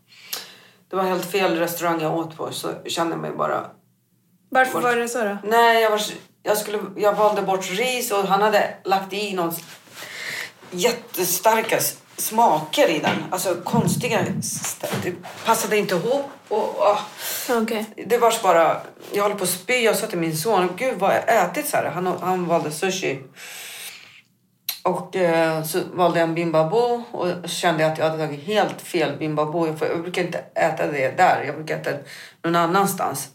Det 0.89 0.95
var 0.95 1.03
helt 1.03 1.25
fel 1.25 1.59
restaurang 1.59 2.01
jag 2.01 2.17
åt 2.17 2.37
på, 2.37 2.51
så 2.51 2.67
jag 2.83 2.91
kände 2.91 3.15
mig 3.15 3.31
bara... 3.31 3.65
Varför 4.49 4.81
var 4.81 4.95
det 4.95 5.07
så 5.07 5.23
då? 5.23 5.37
Nej, 5.43 5.81
jag, 5.81 5.89
var, 5.89 6.01
jag, 6.43 6.57
skulle, 6.57 6.79
jag 6.95 7.13
valde 7.13 7.41
bort 7.41 7.69
ris 7.71 8.11
och 8.11 8.23
han 8.27 8.41
hade 8.41 8.73
lagt 8.83 9.13
i 9.13 9.33
någon 9.33 9.53
jättestarka 10.71 11.77
smaker 12.17 12.87
i 12.89 12.99
den. 12.99 13.23
Alltså 13.31 13.55
konstiga... 13.63 14.19
st- 14.39 14.87
Det 15.03 15.13
passade 15.45 15.77
inte 15.77 15.95
ihop. 15.95 16.25
Och, 16.47 16.75
ah. 16.81 16.99
Okej. 17.49 17.85
Det 18.07 18.17
var 18.17 18.31
så 18.31 18.43
bara, 18.43 18.81
jag 19.11 19.23
håller 19.23 19.35
på 19.35 19.43
att 19.43 19.49
spy. 19.49 19.73
Jag 19.73 19.95
sa 19.95 20.07
till 20.07 20.17
min 20.19 20.37
son, 20.37 20.69
gud 20.77 20.99
vad 20.99 21.09
har 21.09 21.23
jag 21.27 21.45
ätit 21.45 21.67
så 21.69 21.77
här? 21.77 21.85
Han, 21.85 22.07
han 22.21 22.45
valde 22.45 22.71
sushi. 22.71 23.19
Och 24.83 25.15
eh, 25.15 25.63
så 25.63 25.79
valde 25.93 26.19
jag 26.19 26.29
en 26.29 26.35
bimbabu 26.35 27.01
och 27.11 27.27
kände 27.49 27.87
att 27.87 27.97
jag 27.97 28.05
hade 28.09 28.25
tagit 28.25 28.43
helt 28.43 28.81
fel 28.81 29.17
bimbabu. 29.17 29.67
Jag, 29.67 29.77
jag 29.89 30.01
brukar 30.01 30.21
inte 30.21 30.37
äta 30.55 30.87
det 30.87 31.17
där, 31.17 31.43
jag 31.45 31.55
brukar 31.55 31.77
äta 31.77 31.91
det 31.91 31.99
någon 32.43 32.55
annanstans. 32.55 33.27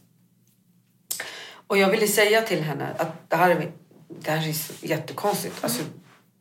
Och 1.67 1.79
jag 1.79 1.89
ville 1.89 2.09
säga 2.09 2.43
till 2.43 2.63
henne 2.63 2.95
att 2.99 3.31
det 3.31 3.37
här 3.37 3.51
är, 3.51 3.71
det 4.09 4.31
här 4.31 4.49
är 4.49 4.55
jättekonstigt. 4.89 5.55
Alltså, 5.61 5.83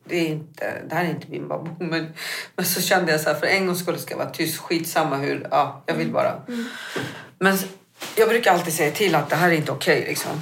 det, 0.04 0.16
är 0.16 0.26
inte, 0.26 0.82
det 0.88 0.94
här 0.94 1.04
är 1.04 1.10
inte 1.10 1.26
bimbabu. 1.26 1.70
Men, 1.84 2.12
men 2.56 2.66
så 2.66 2.80
kände 2.80 3.12
jag 3.12 3.20
så 3.20 3.30
här, 3.30 3.40
för 3.40 3.46
en 3.46 3.66
gångs 3.66 3.80
skull 3.80 3.98
ska 3.98 4.10
jag 4.10 4.18
vara 4.18 4.30
tyst. 4.30 4.58
Skitsamma 4.58 5.16
hur, 5.16 5.46
ja, 5.50 5.82
jag 5.86 5.94
vill 5.94 6.12
bara. 6.12 6.42
Men 7.38 7.58
jag 8.16 8.28
brukar 8.28 8.52
alltid 8.52 8.74
säga 8.74 8.90
till 8.90 9.14
att 9.14 9.30
det 9.30 9.36
här 9.36 9.50
är 9.50 9.54
inte 9.54 9.72
okej. 9.72 10.04
liksom. 10.08 10.32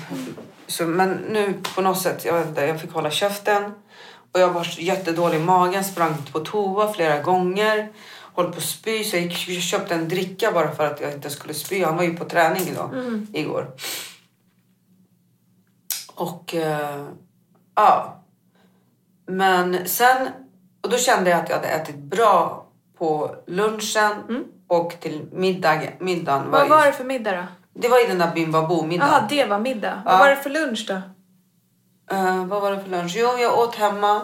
Så, 0.66 0.87
men 0.87 1.11
nu 1.11 1.55
på 1.75 1.83
något 1.83 2.03
sätt, 2.03 2.25
jag 2.25 2.42
inte, 2.42 2.66
jag 2.66 2.81
fick 2.81 2.92
hålla 2.92 3.11
käften. 3.11 3.73
Och 4.33 4.40
jag 4.40 4.51
var 4.51 4.68
jättedålig 4.79 5.37
i 5.37 5.40
magen, 5.40 5.85
sprang 5.85 6.14
på 6.33 6.40
toa 6.40 6.92
flera 6.92 7.23
gånger. 7.23 7.88
Höll 8.35 8.53
på 8.53 8.57
att 8.57 8.62
spy, 8.62 9.05
så 9.05 9.16
jag 9.16 9.23
gick 9.23 9.57
och 9.57 9.62
köpte 9.62 9.95
en 9.95 10.09
dricka 10.09 10.53
bara 10.53 10.75
för 10.75 10.87
att 10.87 11.01
jag 11.01 11.12
inte 11.12 11.31
skulle 11.31 11.55
spy. 11.55 11.85
Han 11.85 11.97
var 11.97 12.05
ju 12.05 12.16
på 12.16 12.25
träning 12.25 12.68
idag, 12.68 12.90
igår. 13.33 13.66
Och 16.14 16.55
eh, 16.55 17.07
ja. 17.75 18.18
Men 19.27 19.88
sen, 19.88 20.29
och 20.81 20.90
då 20.90 20.96
kände 20.96 21.31
jag 21.31 21.40
att 21.40 21.48
jag 21.48 21.57
hade 21.57 21.68
ätit 21.68 21.96
bra 21.96 22.66
på 22.98 23.35
lunchen 23.46 24.44
och 24.68 24.96
till 25.01 25.29
middag, 25.33 25.81
middagen. 25.98 26.51
Vad 26.51 26.62
ju- 26.64 26.68
var 26.68 26.87
det 26.87 26.92
för 26.92 27.05
middag 27.05 27.33
då? 27.37 27.44
det 27.75 27.88
var 27.88 28.05
i 28.05 28.09
den 28.09 28.18
där 28.18 28.35
bimbabu-middagen. 28.35 29.12
Jaha, 29.12 29.27
det 29.29 29.44
var 29.44 29.59
middag. 29.59 30.03
Ja. 30.05 30.11
Vad 30.11 30.18
var 30.18 30.29
det 30.29 30.37
för 30.37 30.51
lunch 30.51 30.85
då? 30.88 30.94
Eh, 32.16 32.46
vad 32.46 32.62
var 32.62 32.70
det 32.72 32.81
för 32.81 32.90
lunch? 32.90 33.12
Jo, 33.16 33.29
jag 33.38 33.59
åt 33.59 33.75
hemma. 33.75 34.20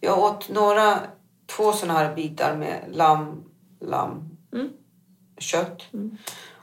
Jag 0.00 0.18
åt 0.18 0.48
några, 0.48 0.98
två 1.56 1.72
såna 1.72 1.92
här 1.94 2.14
bitar 2.14 2.56
med 2.56 2.84
lamm, 2.90 3.44
lamm, 3.80 4.28
kött. 5.38 5.82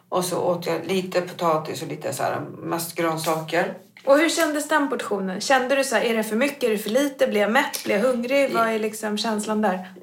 Och 0.09 0.25
så 0.25 0.39
åt 0.39 0.65
jag 0.65 0.85
lite 0.85 1.21
potatis 1.21 1.81
och 1.81 1.87
lite 1.87 2.13
så 2.13 2.23
här, 2.23 2.39
mest 2.57 2.95
grönsaker. 2.95 3.77
Och 4.09 4.17
hur 4.17 4.29
kändes 4.29 4.67
den 4.67 4.89
portionen? 4.89 5.41
Kände 5.41 5.75
du 5.75 5.83
så 5.83 5.95
här, 5.95 6.01
är 6.01 6.17
det 6.17 6.23
för 6.23 6.35
mycket, 6.35 6.63
är 6.63 6.69
det 6.69 6.77
för 6.77 6.89
lite, 6.89 7.27
blir 7.27 7.41
jag 7.41 7.51
mätt, 7.51 7.83
blir 7.83 7.95
jag 7.95 8.01
hungrig? 8.01 8.53
Vad 8.53 8.67
är 8.67 8.79
liksom 8.79 9.17
känslan 9.17 9.61
där? 9.61 9.93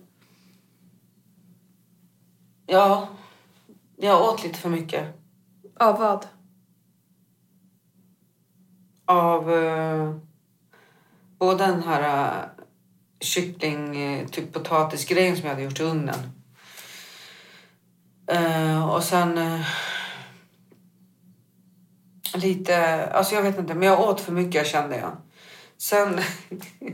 Ja, 2.66 3.08
jag 3.96 4.22
åt 4.22 4.44
lite 4.44 4.58
för 4.58 4.68
mycket. 4.68 5.04
Av 5.80 5.98
vad? 5.98 6.26
Av 9.04 9.52
eh, 9.52 10.16
både 11.38 11.66
den 11.66 11.82
här 11.82 12.28
eh, 12.28 12.48
kyckling, 13.20 13.96
eh, 13.96 14.28
typ 14.28 14.52
potatisgrejen 14.52 15.36
som 15.36 15.44
jag 15.44 15.50
hade 15.50 15.64
gjort 15.64 15.80
i 15.80 15.82
ugnen. 15.82 16.32
Eh, 18.26 18.88
och 18.90 19.02
sen 19.02 19.38
eh, 19.38 19.66
lite, 22.34 23.06
alltså 23.12 23.34
jag 23.34 23.42
vet 23.42 23.58
inte, 23.58 23.74
men 23.74 23.88
jag 23.88 24.00
åt 24.00 24.20
för 24.20 24.32
mycket 24.32 24.66
kände 24.66 24.96
jag. 24.96 25.16
Sen 25.78 26.20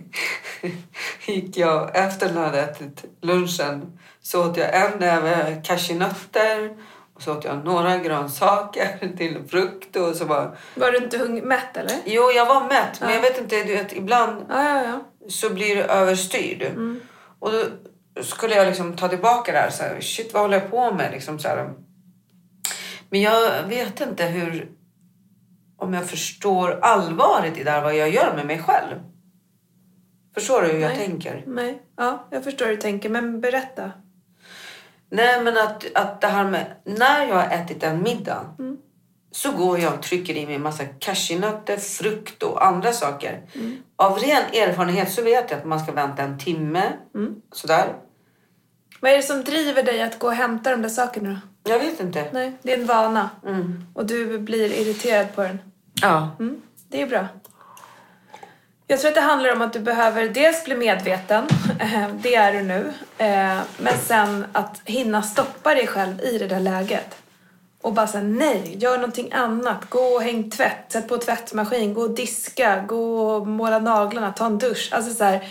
gick 1.26 1.56
jag, 1.56 1.96
efter 1.96 2.32
när 2.32 2.40
jag 2.40 2.46
hade 2.48 2.60
ätit 2.62 3.04
lunchen, 3.22 3.98
så 4.22 4.50
åt 4.50 4.56
jag 4.56 4.74
en 4.76 4.98
näve 4.98 5.62
cashewnötter 5.64 6.76
och 7.14 7.22
så 7.22 7.32
åt 7.32 7.44
jag 7.44 7.64
några 7.64 7.98
grönsaker 7.98 9.14
till 9.16 9.38
frukt 9.48 9.96
och 9.96 10.14
så 10.16 10.24
bara... 10.26 10.56
Var 10.74 10.90
du 10.92 10.98
inte 10.98 11.18
hung- 11.18 11.44
mätt 11.44 11.76
eller? 11.76 11.96
Jo, 12.04 12.30
jag 12.30 12.46
var 12.46 12.60
mätt, 12.64 13.00
men 13.00 13.08
Ja. 13.08 13.14
jag 13.14 13.22
vet 13.22 13.38
inte, 13.40 13.62
du 13.64 13.72
vet, 13.74 13.92
ibland 13.92 14.46
Ja, 14.48 14.82
ja, 14.84 15.00
så 15.28 15.50
blir 15.50 15.76
du 15.76 15.82
överstyrd. 15.82 16.62
Och 17.38 17.50
då 17.52 17.62
skulle 18.22 18.54
jag 18.54 18.66
liksom 18.66 18.96
ta 18.96 19.08
tillbaka 19.08 19.52
det 19.52 19.58
här. 19.58 19.70
Så 19.70 19.82
här 19.82 20.00
shit, 20.00 20.32
vad 20.34 20.42
håller 20.42 20.60
jag 20.60 20.70
på 20.70 20.92
med? 20.94 21.12
Liksom 21.12 21.38
så 21.38 21.48
här. 21.48 21.70
Men 23.10 23.20
jag 23.20 23.62
vet 23.62 24.00
inte 24.00 24.24
hur... 24.24 24.68
Om 25.82 25.94
jag 25.94 26.06
förstår 26.06 26.78
allvaret 26.82 27.58
i 27.58 27.64
det 27.64 27.70
här, 27.70 27.82
vad 27.82 27.96
jag 27.96 28.10
gör 28.10 28.34
med 28.36 28.46
mig 28.46 28.62
själv. 28.62 28.96
Förstår 30.34 30.62
du 30.62 30.68
hur 30.68 30.78
jag 30.78 30.88
Nej. 30.88 31.06
tänker? 31.06 31.44
Nej. 31.46 31.82
Ja, 31.96 32.28
jag 32.30 32.44
förstår 32.44 32.66
hur 32.66 32.72
du 32.72 32.80
tänker, 32.80 33.08
men 33.08 33.40
berätta. 33.40 33.92
Nej, 35.10 35.42
men 35.42 35.56
att, 35.58 35.86
att 35.94 36.20
det 36.20 36.26
här 36.26 36.50
med... 36.50 36.66
När 36.84 37.26
jag 37.26 37.34
har 37.34 37.50
ätit 37.50 37.80
den 37.80 38.02
middagen 38.02 38.44
Mm. 38.58 38.76
så 39.30 39.52
går 39.52 39.78
jag 39.78 39.94
och 39.94 40.02
trycker 40.02 40.34
i 40.36 40.46
mig 40.46 40.54
en 40.54 40.62
massa 40.62 40.84
cashewnötter, 40.84 41.76
frukt 41.76 42.42
och 42.42 42.66
andra 42.66 42.92
saker. 42.92 43.42
Mm. 43.54 43.76
Av 43.96 44.18
ren 44.18 44.42
erfarenhet 44.52 45.12
så 45.12 45.22
vet 45.22 45.50
jag 45.50 45.58
att 45.60 45.66
man 45.66 45.80
ska 45.80 45.92
vänta 45.92 46.22
en 46.22 46.38
timme. 46.38 46.82
Mm. 47.14 47.34
Sådär. 47.52 47.94
Vad 49.00 49.12
är 49.12 49.16
det 49.16 49.22
som 49.22 49.44
driver 49.44 49.82
dig 49.82 50.02
att 50.02 50.18
gå 50.18 50.26
och 50.26 50.34
hämta 50.34 50.70
de 50.70 50.82
där 50.82 50.88
sakerna 50.88 51.30
då? 51.30 51.70
Jag 51.72 51.78
vet 51.78 52.00
inte. 52.00 52.28
Nej, 52.32 52.52
det 52.62 52.72
är 52.72 52.78
en 52.78 52.86
vana. 52.86 53.30
Mm. 53.46 53.84
Och 53.94 54.06
du 54.06 54.38
blir 54.38 54.72
irriterad 54.72 55.34
på 55.34 55.42
den. 55.42 55.58
Ja. 56.00 56.30
Mm, 56.38 56.62
det 56.88 57.02
är 57.02 57.06
bra. 57.06 57.28
Jag 58.86 59.00
tror 59.00 59.08
att 59.08 59.14
det 59.14 59.20
handlar 59.20 59.52
om 59.52 59.62
att 59.62 59.72
du 59.72 59.80
behöver 59.80 60.28
dels 60.28 60.64
bli 60.64 60.74
medveten, 60.74 61.44
eh, 61.80 62.08
det 62.08 62.34
är 62.34 62.52
du 62.52 62.62
nu, 62.62 62.92
eh, 63.18 63.60
men 63.78 63.98
sen 64.02 64.46
att 64.52 64.80
hinna 64.84 65.22
stoppa 65.22 65.74
dig 65.74 65.86
själv 65.86 66.20
i 66.20 66.38
det 66.38 66.46
där 66.46 66.60
läget. 66.60 67.16
Och 67.82 67.92
bara 67.92 68.06
säga 68.06 68.24
nej, 68.24 68.76
gör 68.78 68.96
någonting 68.96 69.32
annat. 69.32 69.90
Gå 69.90 70.00
och 70.00 70.22
häng 70.22 70.50
tvätt, 70.50 70.92
sätt 70.92 71.08
på 71.08 71.18
tvättmaskin, 71.18 71.94
gå 71.94 72.02
och 72.02 72.14
diska, 72.14 72.84
gå 72.86 73.20
och 73.20 73.46
måla 73.46 73.78
naglarna, 73.78 74.32
ta 74.32 74.46
en 74.46 74.58
dusch. 74.58 74.88
Alltså 74.92 75.14
så 75.14 75.24
här, 75.24 75.48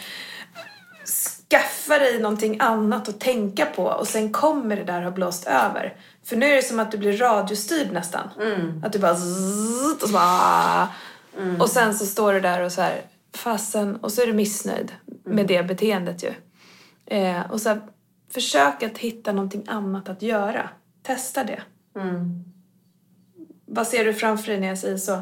skaffa 1.50 2.00
dig 2.00 2.20
någonting 2.20 2.58
annat 2.60 3.10
att 3.10 3.20
tänka 3.20 3.66
på 3.66 3.84
och 3.84 4.08
sen 4.08 4.32
kommer 4.32 4.76
det 4.76 4.84
där 4.84 5.02
ha 5.02 5.12
blåst 5.12 5.48
över. 5.48 5.94
För 6.24 6.36
nu 6.36 6.46
är 6.46 6.56
det 6.56 6.62
som 6.62 6.80
att 6.80 6.92
du 6.92 6.98
blir 6.98 7.18
radiostyrd 7.18 7.92
nästan. 7.92 8.30
Att 8.84 8.94
du 8.94 9.00
bara 9.00 9.16
zzzt, 9.16 10.04
och 10.04 10.10
så 10.10 10.14
bara 10.14 10.90
och 11.60 11.70
sen 11.70 11.94
så 11.94 12.06
står 12.06 12.34
du 12.34 12.40
där 12.40 12.62
och 12.62 12.72
så 12.72 12.82
här 12.82 13.02
fasen 13.34 13.96
och 13.96 14.12
så 14.12 14.22
är 14.22 14.28
du 14.28 14.34
missnöjd 14.34 14.92
med 15.24 15.48
det 15.48 15.64
beteendet 15.64 16.24
ju. 16.24 16.34
Eh, 17.06 17.52
och 17.52 17.62
så 17.62 17.70
här, 17.70 17.82
försök 18.34 18.84
att 18.84 18.98
hitta 18.98 19.32
någonting 19.32 19.64
annat 19.68 20.10
att 20.10 20.22
göra. 20.22 20.70
Testa 21.04 21.44
det. 21.44 21.62
Mm. 21.96 22.44
Vad 23.66 23.88
ser 23.88 24.06
du 24.06 24.14
framför 24.14 24.52
dig 24.52 24.60
när 24.62 24.68
jag 24.68 24.78
säger 24.78 24.98
så? 24.98 25.22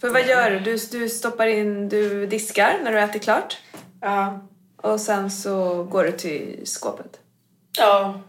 För 0.00 0.10
vad 0.10 0.26
gör 0.26 0.50
du? 0.50 0.60
du? 0.60 0.76
Du 0.76 1.08
stoppar 1.08 1.46
in, 1.46 1.88
du 1.88 2.26
diskar 2.26 2.80
när 2.84 2.92
du 2.92 3.00
äter 3.00 3.18
klart. 3.18 3.58
Ja. 4.00 4.48
Och 4.76 5.00
sen 5.00 5.30
så 5.30 5.84
går 5.84 6.04
du 6.04 6.12
till 6.12 6.60
skåpet. 6.64 7.20
Ja, 7.78 8.20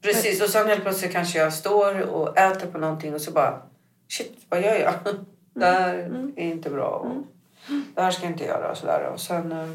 precis. 0.00 0.42
Och 0.42 0.48
sen 0.48 0.68
helt 0.68 0.82
plötsligt 0.82 1.12
kanske 1.12 1.38
jag 1.38 1.52
står 1.52 2.00
och 2.00 2.38
äter 2.38 2.66
på 2.66 2.78
någonting 2.78 3.14
och 3.14 3.20
så 3.20 3.30
bara 3.30 3.62
shit, 4.08 4.32
vad 4.48 4.62
gör 4.62 4.74
jag? 4.74 4.94
Det 5.54 5.66
här 5.66 5.94
är 6.36 6.42
inte 6.44 6.70
bra. 6.70 6.88
Och 6.90 7.14
Det 7.94 8.02
här 8.02 8.10
ska 8.10 8.22
jag 8.22 8.32
inte 8.32 8.44
göra 8.44 8.70
och 8.70 8.76
sådär. 8.76 9.10
Och 9.12 9.20
sen... 9.20 9.52
eh, 9.52 9.68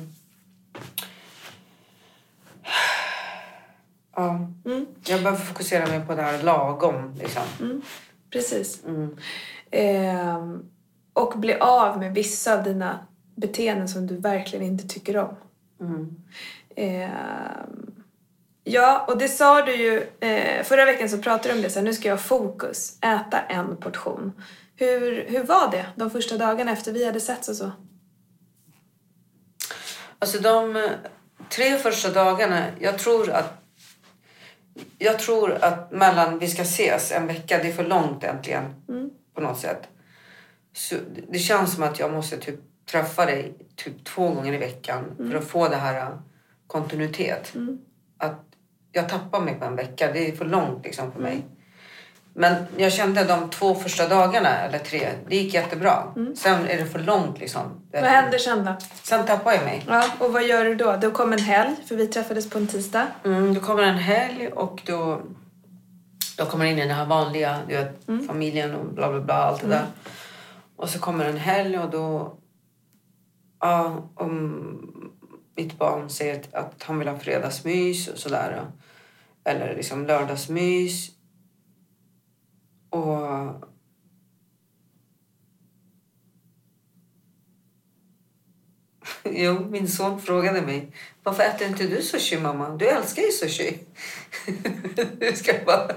Ja, 4.15 4.47
Mm. 4.65 4.85
jag 5.07 5.23
behöver 5.23 5.39
fokusera 5.45 5.87
mig 5.87 6.05
på 6.05 6.15
det 6.15 6.21
här 6.21 6.43
lagom. 6.43 7.13
Liksom. 7.19 7.81
Precis. 8.29 8.83
Mm. 8.85 9.17
Ehm, 9.71 10.65
och 11.13 11.39
bli 11.39 11.53
av 11.59 11.99
med 11.99 12.13
vissa 12.13 12.53
av 12.57 12.63
dina 12.63 12.99
beteenden 13.35 13.89
som 13.89 14.07
du 14.07 14.15
verkligen 14.17 14.65
inte 14.65 14.87
tycker 14.87 15.17
om. 15.17 15.35
Mm. 15.79 16.15
Ja, 18.71 19.05
och 19.08 19.17
det 19.17 19.27
sa 19.29 19.62
du 19.62 19.75
ju... 19.75 20.08
Eh, 20.19 20.63
förra 20.63 20.86
veckan 20.86 21.10
så 21.10 21.17
pratade 21.17 21.49
du 21.49 21.55
om 21.55 21.62
det, 21.62 21.69
så 21.69 21.79
här, 21.79 21.86
nu 21.86 21.93
ska 21.93 22.08
jag 22.08 22.15
ha 22.15 22.23
fokus. 22.23 22.97
Äta 23.01 23.39
en 23.39 23.77
portion. 23.77 24.32
Hur, 24.75 25.25
hur 25.29 25.43
var 25.43 25.71
det 25.71 25.86
de 25.95 26.10
första 26.12 26.38
dagarna 26.38 26.71
efter 26.71 26.91
vi 26.91 27.05
hade 27.05 27.19
setts 27.21 27.49
och 27.49 27.55
så? 27.55 27.71
Alltså 30.19 30.39
de 30.39 30.75
eh, 30.75 30.89
tre 31.49 31.77
första 31.77 32.12
dagarna, 32.12 32.65
jag 32.79 32.97
tror 32.99 33.29
att 33.29 33.53
jag 34.97 35.19
tror 35.19 35.51
att 35.62 35.91
mellan 35.91 36.39
vi 36.39 36.47
ska 36.47 36.62
ses 36.62 37.12
en 37.12 37.27
vecka, 37.27 37.58
det 37.58 37.67
är 37.69 37.73
för 37.73 37.84
långt 37.88 38.23
äntligen. 38.23 38.63
På 39.36 39.41
något 39.41 39.60
sätt. 39.60 39.88
Så 40.73 40.95
det- 41.27 41.39
känns 41.39 41.73
som 41.73 41.84
att 41.84 41.99
jag 41.99 42.12
måste 42.12 42.38
typ 42.38 42.60
träffa 42.86 43.25
dig 43.25 43.53
typ 43.75 44.03
två 44.05 44.29
gånger 44.29 44.53
i 44.53 44.58
veckan 44.58 45.03
för 45.17 45.36
att 45.36 45.47
få 45.47 45.67
det 45.67 45.75
här 45.75 46.17
kontinuitet. 46.67 47.53
Att 48.17 48.45
jag 48.91 49.10
tappar 49.10 49.41
mig 49.41 49.56
på 49.56 49.65
en 49.65 49.75
vecka, 49.75 50.12
det 50.12 50.30
är 50.30 50.36
för 50.36 50.45
långt 50.45 50.86
liksom 50.86 51.12
för 51.12 51.19
mig. 51.19 51.45
Men 52.34 52.56
jag 52.78 52.91
kände 52.91 53.23
de 53.23 53.49
två 53.49 53.75
första 53.75 54.08
dagarna, 54.08 54.49
eller 54.49 54.80
tre, 54.80 55.10
det 55.28 55.36
gick 55.36 55.54
jättebra. 55.54 56.04
Sen 56.36 56.67
är 56.67 56.78
det 56.78 56.86
för 56.86 56.99
långt 56.99 57.39
liksom. 57.39 57.62
Vad 57.91 58.04
händer 58.04 58.38
sen 58.38 58.65
då? 58.65 58.75
Sen 59.04 59.25
tappar 59.25 59.54
jag 59.54 59.63
mig. 59.63 59.86
Ja, 59.88 60.06
och 60.19 60.34
vad 60.34 60.43
gör 60.43 60.65
du 60.65 60.75
då? 60.75 60.97
Då 61.02 61.12
kom 61.12 61.34
en 61.34 61.39
helg, 61.39 61.75
för 61.86 61.95
vi 61.95 62.08
träffades 62.08 62.49
på 62.49 62.58
en 62.58 62.67
tisdag. 62.67 63.08
Mm, 63.25 63.54
då 63.54 63.62
kommer 63.62 63.84
en 63.84 63.97
helg 63.97 64.47
och 64.47 64.82
då, 64.86 65.21
då 66.38 66.45
kommer 66.45 66.65
in 66.65 66.78
i 66.78 66.82
den 66.82 66.95
här 66.95 67.06
vanliga, 67.06 67.58
du 67.67 67.75
vet, 67.75 68.28
familjen 68.28 68.75
och 68.75 68.86
bla 68.86 69.10
bla 69.10 69.19
bla, 69.19 69.34
allt 69.34 69.62
det 69.62 69.67
där. 69.67 69.86
Och 70.75 70.89
så 70.89 70.99
kommer 70.99 71.25
en 71.25 71.38
helg 71.38 71.80
och 71.80 71.89
då, 71.89 72.38
ja, 73.60 74.10
om 74.15 74.88
mitt 75.59 75.77
barn 75.77 76.09
säger 76.09 76.43
att 76.51 76.83
han 76.83 76.99
vill 76.99 77.07
ha 77.07 77.19
fredagsmys 77.19 78.07
och 78.07 78.17
sådär. 78.17 78.65
Eller 79.43 79.75
liksom 79.75 80.05
lördagsmys. 80.05 81.09
Och 82.89 83.17
Jo, 89.31 89.67
min 89.69 89.87
son 89.87 90.21
frågade 90.21 90.61
mig 90.61 90.91
varför 91.23 91.43
äter 91.43 91.67
inte 91.67 91.83
du 91.83 92.01
sushi 92.01 92.37
mamma? 92.37 92.69
Du 92.69 92.87
älskar 92.87 93.21
ju 93.21 93.31
sushi. 93.31 93.79
du 95.19 95.35
ska 95.35 95.53
bara, 95.65 95.91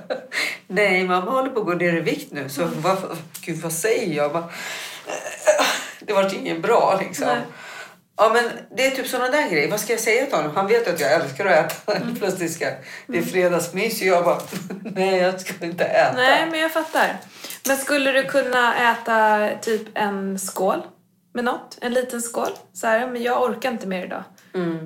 Nej, 0.66 1.08
mamma 1.08 1.30
håller 1.30 1.50
på 1.50 1.60
att 1.60 1.66
gå 1.66 1.72
ner 1.72 1.96
i 1.96 2.00
vikt 2.00 2.32
nu. 2.32 2.48
Så 2.48 2.66
varför, 2.66 3.16
gud, 3.40 3.56
vad 3.56 3.72
säger 3.72 4.16
jag? 4.16 4.32
Bara, 4.32 4.50
Det 6.00 6.12
var 6.12 6.34
ingen 6.34 6.60
bra 6.60 6.98
liksom. 7.00 7.26
Nej. 7.26 7.42
Ja, 8.22 8.30
men 8.32 8.44
det 8.76 8.86
är 8.86 8.90
typ 8.90 9.06
sådana 9.06 9.30
där 9.30 9.50
grejer. 9.50 9.70
Vad 9.70 9.80
ska 9.80 9.92
jag 9.92 10.00
säga 10.00 10.26
till 10.26 10.34
honom? 10.34 10.56
Han 10.56 10.66
vet 10.66 10.88
att 10.88 11.00
jag 11.00 11.12
älskar 11.12 11.46
att 11.46 11.86
äta. 11.86 12.00
Plötsligt 12.18 12.52
ska 12.52 12.66
det 13.06 13.18
är 13.18 13.22
fredagsmys 13.22 14.00
och 14.00 14.06
jag 14.06 14.24
bara, 14.24 14.38
nej 14.84 15.16
jag 15.16 15.40
ska 15.40 15.66
inte 15.66 15.84
äta. 15.84 16.16
Nej, 16.16 16.46
men 16.50 16.60
jag 16.60 16.72
fattar. 16.72 17.16
Men 17.66 17.76
skulle 17.76 18.12
du 18.12 18.24
kunna 18.24 18.92
äta 18.92 19.48
typ 19.62 19.82
en 19.94 20.38
skål 20.38 20.82
med 21.34 21.44
något? 21.44 21.78
En 21.80 21.94
liten 21.94 22.22
skål? 22.22 22.50
Så 22.72 22.86
här, 22.86 23.06
men 23.06 23.22
jag 23.22 23.42
orkar 23.42 23.70
inte 23.70 23.86
mer 23.86 24.04
idag. 24.04 24.24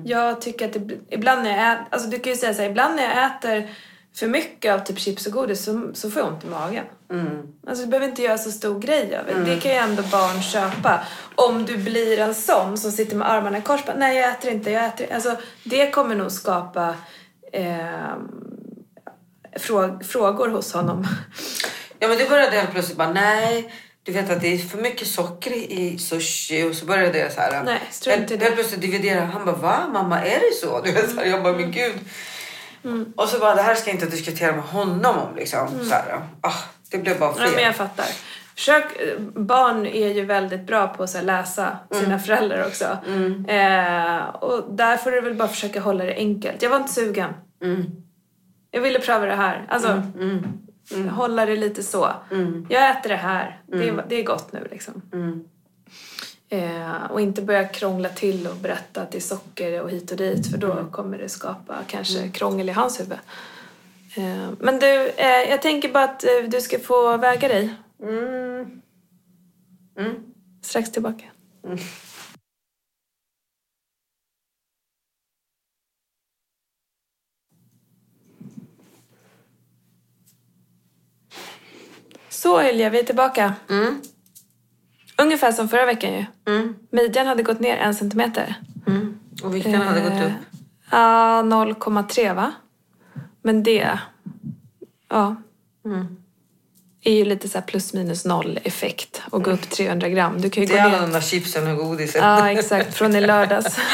Jag 0.05 0.41
tycker 0.41 0.65
att 0.65 0.73
det, 0.73 0.97
ibland 1.09 1.43
när 1.43 1.57
jag 1.57 1.71
äter, 1.73 1.85
alltså 1.89 2.09
du 2.09 2.19
kan 2.19 2.33
ju 2.33 2.37
säga 2.37 2.53
så 2.53 2.61
här, 2.61 2.69
ibland 2.69 2.95
när 2.95 3.03
jag 3.03 3.25
äter 3.25 3.69
för 4.19 4.27
mycket 4.27 4.73
av 4.73 4.79
typ 4.79 4.99
chips 4.99 5.25
och 5.25 5.31
godis 5.33 5.63
så, 5.63 5.89
så 5.93 6.11
får 6.11 6.21
jag 6.21 6.29
ont 6.33 6.43
i 6.43 6.47
magen. 6.47 6.85
Alltså 7.67 7.83
du 7.83 7.89
behöver 7.89 8.07
inte 8.07 8.21
göra 8.21 8.37
så 8.37 8.51
stor 8.51 8.79
grej 8.79 9.15
av 9.17 9.25
det. 9.25 9.43
Det 9.55 9.59
kan 9.61 9.71
ju 9.71 9.77
ändå 9.77 10.03
barn 10.03 10.41
köpa. 10.41 10.99
Om 11.35 11.65
du 11.65 11.77
blir 11.77 12.19
en 12.19 12.35
sån 12.35 12.77
som 12.77 12.91
sitter 12.91 13.15
med 13.15 13.31
armarna 13.31 13.57
i 13.57 13.61
kors 13.61 13.81
nej 13.97 14.17
jag 14.17 14.29
äter 14.31 14.51
inte, 14.51 14.71
jag 14.71 14.85
äter 14.85 15.13
Alltså 15.13 15.35
det 15.63 15.89
kommer 15.91 16.15
nog 16.15 16.31
skapa 16.31 16.95
ehm, 17.53 18.27
frå- 19.59 20.03
frågor 20.03 20.47
hos 20.49 20.73
honom. 20.73 21.07
Ja 21.99 22.07
men 22.07 22.17
det 22.17 22.29
började 22.29 22.55
helt 22.57 22.71
plötsligt 22.71 22.97
bara 22.97 23.13
nej. 23.13 23.73
Du 24.03 24.11
vet 24.11 24.29
att 24.31 24.41
det 24.41 24.47
är 24.53 24.57
för 24.57 24.77
mycket 24.77 25.07
socker 25.07 25.51
i 25.53 25.97
sushi 25.99 26.63
och 26.71 26.75
så 26.75 26.85
började 26.85 27.17
jag 27.19 27.31
så 27.31 27.41
här. 27.41 27.63
Nej, 27.63 27.79
strunt 27.91 28.31
i 28.31 28.37
det. 28.37 28.43
helt 28.43 28.55
plötsligt 28.55 28.81
dividera. 28.81 29.25
Han 29.25 29.45
bara 29.45 29.55
va 29.55 29.87
mamma 29.93 30.21
är 30.25 30.39
det 30.39 30.67
så? 30.67 30.81
Du 30.81 30.91
vet, 30.91 31.09
så 31.11 31.15
här, 31.15 31.25
jag 31.25 31.43
bara 31.43 31.53
men 31.53 31.71
gud. 31.71 31.93
Och 33.15 33.27
så 33.29 33.39
bara 33.39 33.55
det 33.55 33.61
här 33.61 33.75
ska 33.75 33.89
jag 33.89 33.95
inte 33.95 34.05
diskutera 34.05 34.51
med 34.51 34.63
honom 34.63 35.17
om 35.17 35.35
liksom. 35.35 35.67
Så 35.83 35.93
här, 35.95 36.21
ah, 36.41 36.53
det 36.91 36.97
blev 36.97 37.19
bara 37.19 37.29
Ja, 37.29 37.35
fel. 37.35 37.51
men 37.55 37.63
jag 37.63 37.75
fattar. 37.75 38.05
Försök, 38.55 38.83
barn 39.35 39.85
är 39.85 40.13
ju 40.13 40.25
väldigt 40.25 40.67
bra 40.67 40.87
på 40.87 41.03
att 41.03 41.13
här, 41.13 41.21
läsa 41.21 41.77
sina 41.91 42.19
föräldrar 42.19 42.65
också. 42.67 42.83
Eh, 43.47 44.35
och 44.35 44.75
där 44.75 44.97
får 44.97 45.11
du 45.11 45.21
väl 45.21 45.33
bara 45.35 45.47
försöka 45.47 45.81
hålla 45.81 46.03
det 46.03 46.15
enkelt. 46.15 46.61
Jag 46.61 46.69
var 46.69 46.77
inte 46.77 46.93
sugen. 46.93 47.29
Jag 48.71 48.81
ville 48.81 48.99
pröva 48.99 49.25
det 49.25 49.35
här. 49.35 49.65
Alltså, 49.69 50.01
hålla 51.11 51.45
det 51.45 51.55
lite 51.55 51.83
så. 51.83 52.09
Jag 52.69 52.89
äter 52.89 53.09
det 53.09 53.15
här. 53.15 53.61
Det, 53.67 53.89
är, 53.89 54.05
det 54.09 54.15
är 54.15 54.23
gott 54.23 54.53
nu 54.53 54.67
liksom. 54.71 55.01
Eh, 56.49 57.03
och 57.11 57.21
inte 57.21 57.41
börja 57.41 57.67
krångla 57.67 58.09
till 58.09 58.47
och 58.47 58.55
berätta 58.55 59.01
att 59.01 59.11
det 59.11 59.17
är 59.17 59.21
socker 59.21 59.81
och 59.81 59.89
hit 59.89 60.11
och 60.11 60.17
dit 60.17 60.51
för 60.51 60.57
då 60.57 60.85
kommer 60.91 61.17
det 61.17 61.29
skapa 61.29 61.77
kanske 61.87 62.29
krångel 62.29 62.69
i 62.69 62.71
hans 62.71 62.99
huvud. 62.99 63.17
Eh, 64.15 64.49
men 64.59 64.79
du, 64.79 65.09
eh, 65.09 65.49
jag 65.49 65.61
tänker 65.61 65.89
bara 65.89 66.03
att 66.03 66.23
eh, 66.23 66.43
du 66.47 66.61
ska 66.61 66.79
få 66.79 67.17
väga 67.17 67.47
dig. 67.47 67.73
Mm. 68.03 68.81
Mm. 69.99 70.15
Strax 70.61 70.91
tillbaka. 70.91 71.25
Så 82.29 82.57
Helja, 82.57 82.89
vi 82.89 82.99
är 82.99 83.03
tillbaka. 83.03 83.53
Mm. 83.69 84.01
Ungefär 85.21 85.51
som 85.51 85.69
förra 85.69 85.85
veckan 85.85 86.13
ju. 86.13 86.25
Mm. 86.47 86.75
Midjan 86.91 87.27
hade 87.27 87.43
gått 87.43 87.59
ner 87.59 87.77
en 87.77 87.95
centimeter. 87.95 88.55
Mm. 88.87 89.19
Och 89.43 89.55
vikten 89.55 89.81
hade 89.81 90.01
gått 90.01 90.23
upp. 90.23 90.31
Ja, 90.91 91.41
0,3 91.41 92.35
va? 92.35 92.51
Men 93.41 93.63
det, 93.63 93.99
ja. 95.09 95.35
är 97.03 97.13
ju 97.13 97.25
lite 97.25 97.49
så 97.49 97.57
här 97.57 97.65
plus 97.65 97.93
minus 97.93 98.25
noll 98.25 98.59
effekt 98.63 99.21
och 99.29 99.43
gå 99.43 99.51
upp 99.51 99.69
300 99.69 100.09
gram. 100.09 100.41
Du 100.41 100.49
kan 100.49 100.63
ju 100.63 100.67
Det 100.67 100.73
gå 100.73 100.79
är 100.79 100.83
alla 100.83 101.01
de 101.01 101.11
där 101.11 101.21
chipsen 101.21 101.67
och 101.67 101.77
godisen. 101.77 102.23
Ja, 102.23 102.51
exakt. 102.51 102.93
Från 102.93 103.15
i 103.15 103.21
lördags. 103.21 103.79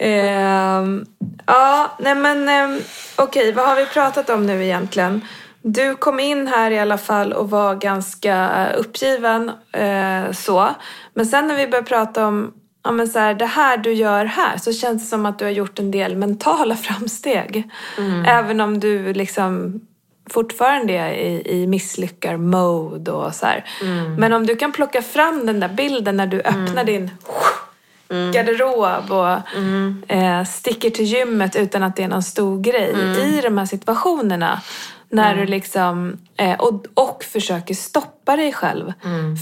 Ehm, 0.00 1.06
ja, 1.46 1.96
nej 2.00 2.14
men 2.14 2.48
ehm, 2.48 2.80
okej, 3.16 3.52
vad 3.52 3.68
har 3.68 3.76
vi 3.76 3.86
pratat 3.86 4.30
om 4.30 4.46
nu 4.46 4.64
egentligen? 4.64 5.24
Du 5.62 5.96
kom 5.96 6.20
in 6.20 6.46
här 6.46 6.70
i 6.70 6.78
alla 6.78 6.98
fall 6.98 7.32
och 7.32 7.50
var 7.50 7.74
ganska 7.74 8.50
eh, 8.50 8.80
uppgiven 8.80 9.50
eh, 9.72 10.32
så. 10.32 10.68
Men 11.14 11.26
sen 11.26 11.46
när 11.48 11.56
vi 11.56 11.66
började 11.66 11.88
prata 11.88 12.26
om 12.26 12.52
ja, 12.84 12.92
men 12.92 13.08
så 13.08 13.18
här, 13.18 13.34
det 13.34 13.46
här 13.46 13.76
du 13.76 13.92
gör 13.92 14.24
här 14.24 14.56
så 14.58 14.72
känns 14.72 15.02
det 15.02 15.08
som 15.08 15.26
att 15.26 15.38
du 15.38 15.44
har 15.44 15.52
gjort 15.52 15.78
en 15.78 15.90
del 15.90 16.16
mentala 16.16 16.76
framsteg. 16.86 17.70
Även 18.26 18.60
om 18.60 18.80
du 18.80 19.12
liksom 19.12 19.80
fortfarande 20.30 20.92
är 20.92 21.12
i, 21.12 21.42
i 21.46 21.66
misslyckar-mode 21.66 23.10
och 23.10 23.34
så 23.34 23.46
här. 23.46 23.64
Men 24.18 24.32
om 24.32 24.46
du 24.46 24.56
kan 24.56 24.72
plocka 24.72 25.02
fram 25.02 25.46
den 25.46 25.60
där 25.60 25.68
bilden 25.68 26.16
när 26.16 26.26
du 26.26 26.40
öppnar 26.40 26.84
din 26.84 27.10
garderob 28.32 29.12
och 29.12 30.12
eh, 30.12 30.44
sticker 30.44 30.90
till 30.90 31.04
gymmet 31.04 31.56
utan 31.56 31.82
att 31.82 31.96
det 31.96 32.02
är 32.02 32.08
någon 32.08 32.22
stor 32.22 32.60
grej 32.60 32.94
i 33.22 33.40
de 33.40 33.58
här 33.58 33.66
situationerna. 33.66 34.60
När 35.10 35.36
du 35.36 35.46
liksom, 35.46 36.18
eh, 36.36 36.60
och, 36.60 36.86
och 36.94 37.24
försöker 37.24 37.74
stoppa 37.74 38.36
dig 38.36 38.52
själv 38.52 38.92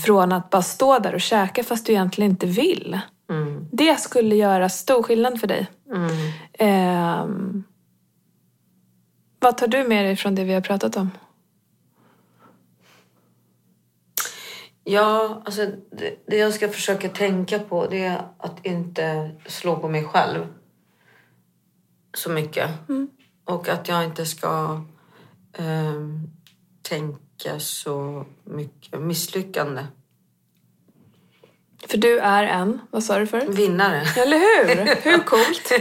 från 0.04 0.32
att 0.32 0.50
bara 0.50 0.62
stå 0.62 0.98
där 0.98 1.14
och 1.14 1.20
käka 1.20 1.64
fast 1.64 1.86
du 1.86 1.92
egentligen 1.92 2.30
inte 2.30 2.46
vill. 2.46 3.00
Det 3.72 4.00
skulle 4.00 4.36
göra 4.36 4.68
stor 4.68 5.02
skillnad 5.02 5.40
för 5.40 5.46
dig. 5.46 5.66
Ehm, 6.52 7.64
vad 9.38 9.58
tar 9.58 9.66
du 9.66 9.84
med 9.84 10.04
dig 10.04 10.16
från 10.16 10.34
det 10.34 10.44
vi 10.44 10.54
har 10.54 10.60
pratat 10.60 10.96
om? 10.96 11.10
Ja, 14.84 15.42
alltså 15.44 15.66
det, 15.90 16.26
det 16.26 16.36
jag 16.36 16.54
ska 16.54 16.68
försöka 16.68 17.08
tänka 17.08 17.58
på 17.58 17.86
det 17.86 18.04
är 18.04 18.22
att 18.38 18.66
inte 18.66 19.30
slå 19.46 19.76
på 19.76 19.88
mig 19.88 20.04
själv 20.04 20.46
så 22.14 22.30
mycket. 22.30 22.70
Och 23.44 23.68
att 23.68 23.88
jag 23.88 24.04
inte 24.04 24.26
ska 24.26 24.80
ehm, 25.58 26.20
tänka 26.82 27.58
så 27.58 28.24
mycket 28.44 29.00
misslyckande. 29.00 29.82
För 31.88 31.98
du 31.98 32.18
är 32.18 32.42
en, 32.44 32.80
vad 32.90 33.04
sa 33.04 33.18
du 33.18 33.26
förut? 33.26 33.48
Vinnare. 33.48 34.02
Eller 34.16 34.38
hur? 34.38 34.94
Hur 35.10 35.18
coolt? 35.18 35.72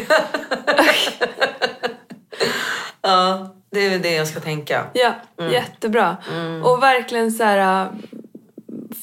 Ja, 3.01 3.55
det 3.71 3.79
är 3.85 3.89
väl 3.89 4.01
det 4.01 4.13
jag 4.15 4.27
ska 4.27 4.39
tänka. 4.39 4.85
Ja, 4.93 5.13
jättebra. 5.51 6.17
Och 6.63 6.83
verkligen 6.83 7.31
så 7.31 7.43
här, 7.43 7.85
äh, 7.85 7.91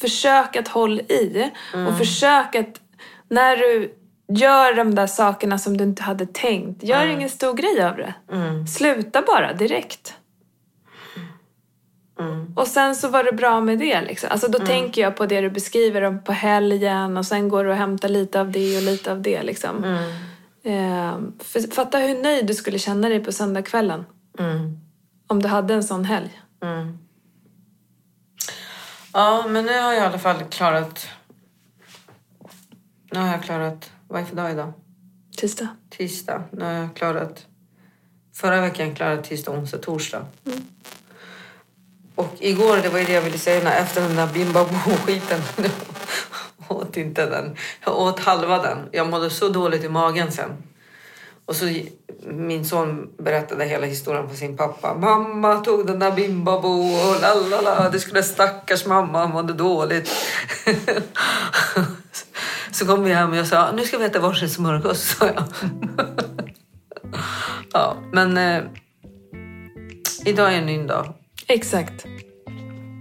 försök 0.01 0.57
att 0.57 0.69
hålla 0.69 1.03
i. 1.03 1.51
Och 1.89 1.99
försök 1.99 2.55
att, 2.55 2.81
när 3.29 3.57
du 3.57 3.95
gör 4.29 4.75
de 4.75 4.95
där 4.95 5.07
sakerna 5.07 5.59
som 5.59 5.77
du 5.77 5.85
inte 5.85 6.03
hade 6.03 6.27
tänkt, 6.27 6.83
gör 6.83 7.07
ingen 7.07 7.29
stor 7.31 7.55
grej 7.55 7.83
av 7.85 7.97
det. 7.97 8.15
Sluta 8.79 9.23
bara 9.23 9.53
direkt. 9.53 10.15
Och 12.57 12.67
sen 12.67 12.97
så 12.97 13.09
var 13.09 13.25
det 13.25 13.33
bra 13.33 13.61
med 13.61 13.79
det. 13.79 14.01
Liksom. 14.01 14.29
Alltså 14.33 14.49
då 14.49 14.59
tänker 14.59 15.03
jag 15.03 15.17
på 15.17 15.27
det 15.27 15.41
du 15.41 15.51
beskriver 15.51 16.03
om 16.03 16.25
på 16.25 16.33
helgen 16.33 17.17
och 17.17 17.27
sen 17.27 17.49
går 17.49 17.65
du 17.65 17.71
och 17.71 17.77
hämtar 17.77 18.09
lite 18.09 18.41
av 18.41 18.51
det 18.51 18.77
och 18.77 18.83
lite 18.83 19.13
av 19.13 19.23
det. 19.23 19.43
Liksom. 19.43 19.85
Eh, 20.65 21.19
för, 21.39 21.75
fatta 21.75 21.99
hur 21.99 22.23
nöjd 22.23 22.47
du 22.47 22.55
skulle 22.55 22.79
känna 22.79 23.09
dig 23.09 23.25
på 23.25 23.33
söndagskvällen. 23.33 24.05
Mm. 24.39 24.81
Om 25.27 25.43
du 25.43 25.49
hade 25.49 25.75
en 25.75 25.85
sån 25.85 26.05
helg. 26.05 26.43
Ja, 29.13 29.45
men 29.49 29.65
nu 29.65 29.73
har 29.73 29.93
jag 29.93 30.03
i 30.03 30.07
alla 30.07 30.19
fall 30.19 30.45
klarat... 30.45 31.09
Nu 33.11 33.21
har 33.21 33.27
jag 33.27 33.43
klarat... 33.43 33.91
Vad 34.09 34.21
är 34.21 34.25
för 34.25 34.37
dag 34.37 34.51
idag? 34.51 34.73
Tisdag. 35.37 35.69
Tisdag. 35.91 36.43
Nu 36.51 36.65
har 36.65 36.73
jag 36.73 36.95
klarat... 36.95 37.47
Förra 38.35 38.61
veckan 38.61 38.95
klarade 38.95 39.17
jag 39.17 39.25
tisdag, 39.25 39.53
onsdag, 39.53 39.79
torsdag. 39.79 40.27
Och 42.15 42.35
igår, 42.39 42.77
det 42.83 42.89
var 42.89 42.99
ju 42.99 43.05
det 43.05 43.13
jag 43.13 43.23
ville 43.23 43.39
säga, 43.39 43.65
när 43.65 43.81
efter 43.81 44.01
den 44.01 44.17
där 44.17 44.27
bimbabo-skiten. 44.27 45.41
Jag 46.69 46.77
åt 46.77 46.97
inte 46.97 47.27
den. 47.27 47.57
Jag 47.85 47.99
åt 47.99 48.21
halva 48.21 48.63
den. 48.63 48.79
Jag 48.93 49.09
mådde 49.09 49.31
så 49.31 49.49
dåligt 49.49 49.85
i 49.85 49.89
magen 49.89 50.33
sen. 50.33 50.51
Och 51.47 51.57
så 51.57 51.67
min 52.27 52.65
son 52.65 53.11
berättade 53.19 53.65
hela 53.65 53.87
historien 53.87 54.29
för 54.29 54.37
sin 54.37 54.57
pappa. 54.57 54.95
Mamma 54.95 55.57
tog 55.57 55.87
den 55.87 55.99
där 55.99 56.13
bimbabo 56.13 56.69
och 56.69 57.21
lalala. 57.21 57.91
Det 57.91 58.01
skulle 58.01 58.23
stackars 58.23 58.87
mamma, 58.87 59.27
mådde 59.27 59.53
dåligt. 59.53 60.11
Så 62.73 62.87
kom 62.87 63.05
vi 63.05 63.13
hem 63.13 63.31
och 63.31 63.37
jag 63.37 63.47
sa, 63.47 63.73
nu 63.73 63.85
ska 63.85 63.99
vi 63.99 64.05
äta 64.05 64.21
varsin 64.21 64.51
smörgås, 64.51 65.17
sa 65.19 65.27
jag. 65.27 65.45
Ja, 67.73 67.97
men 68.13 68.39
eh, 68.39 68.63
idag 70.25 70.53
är 70.53 70.59
en 70.59 70.67
ny 70.67 70.87
dag. 70.87 71.15
Exakt. 71.53 72.05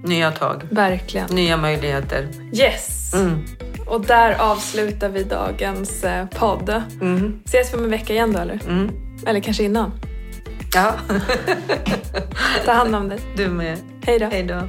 Nya 0.03 0.31
tag, 0.31 0.63
Verkligen. 0.71 1.27
nya 1.35 1.57
möjligheter. 1.57 2.27
Yes! 2.53 3.13
Mm. 3.13 3.45
Och 3.87 4.05
där 4.05 4.35
avslutar 4.39 5.09
vi 5.09 5.23
dagens 5.23 6.03
eh, 6.03 6.25
podd. 6.27 6.83
Mm. 7.01 7.41
Ses 7.45 7.73
vi 7.73 7.77
om 7.77 7.83
en 7.83 7.89
vecka 7.89 8.13
igen 8.13 8.33
då 8.33 8.39
eller? 8.39 8.59
Mm. 8.67 8.89
Eller 9.25 9.39
kanske 9.39 9.63
innan. 9.63 9.91
Ja, 10.73 10.93
Ta 12.65 12.71
hand 12.71 12.95
om 12.95 13.09
dig. 13.09 13.19
du 13.37 13.47
med. 13.47 13.77
Hej 14.05 14.19
då. 14.19 14.25
Hej 14.25 14.43
då. 14.43 14.61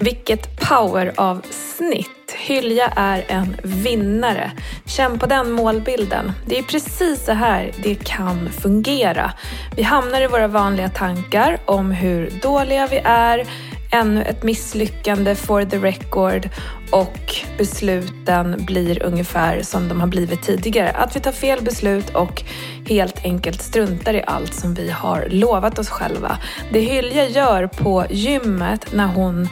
Vilket 0.00 0.60
poweravsnitt! 0.60 2.08
Hylja 2.38 2.92
är 2.96 3.24
en 3.28 3.56
vinnare. 3.62 4.52
Känn 4.86 5.18
på 5.18 5.26
den 5.26 5.50
målbilden. 5.50 6.32
Det 6.46 6.58
är 6.58 6.62
precis 6.62 7.24
så 7.24 7.32
här 7.32 7.72
det 7.82 7.94
kan 7.94 8.48
fungera. 8.48 9.32
Vi 9.76 9.82
hamnar 9.82 10.22
i 10.22 10.26
våra 10.26 10.48
vanliga 10.48 10.88
tankar 10.88 11.58
om 11.64 11.90
hur 11.90 12.30
dåliga 12.42 12.86
vi 12.86 13.00
är, 13.04 13.46
ännu 13.92 14.22
ett 14.22 14.42
misslyckande 14.42 15.34
for 15.34 15.64
the 15.64 15.78
record 15.78 16.48
och 16.90 17.34
besluten 17.58 18.64
blir 18.64 19.02
ungefär 19.02 19.62
som 19.62 19.88
de 19.88 20.00
har 20.00 20.08
blivit 20.08 20.42
tidigare. 20.42 20.90
Att 20.90 21.16
vi 21.16 21.20
tar 21.20 21.32
fel 21.32 21.62
beslut 21.62 22.10
och 22.10 22.42
helt 22.88 23.24
enkelt 23.24 23.62
struntar 23.62 24.14
i 24.14 24.22
allt 24.26 24.54
som 24.54 24.74
vi 24.74 24.90
har 24.90 25.26
lovat 25.30 25.78
oss 25.78 25.88
själva. 25.88 26.38
Det 26.72 26.80
Hylja 26.80 27.28
gör 27.28 27.66
på 27.66 28.04
gymmet 28.10 28.92
när 28.92 29.06
hon 29.06 29.48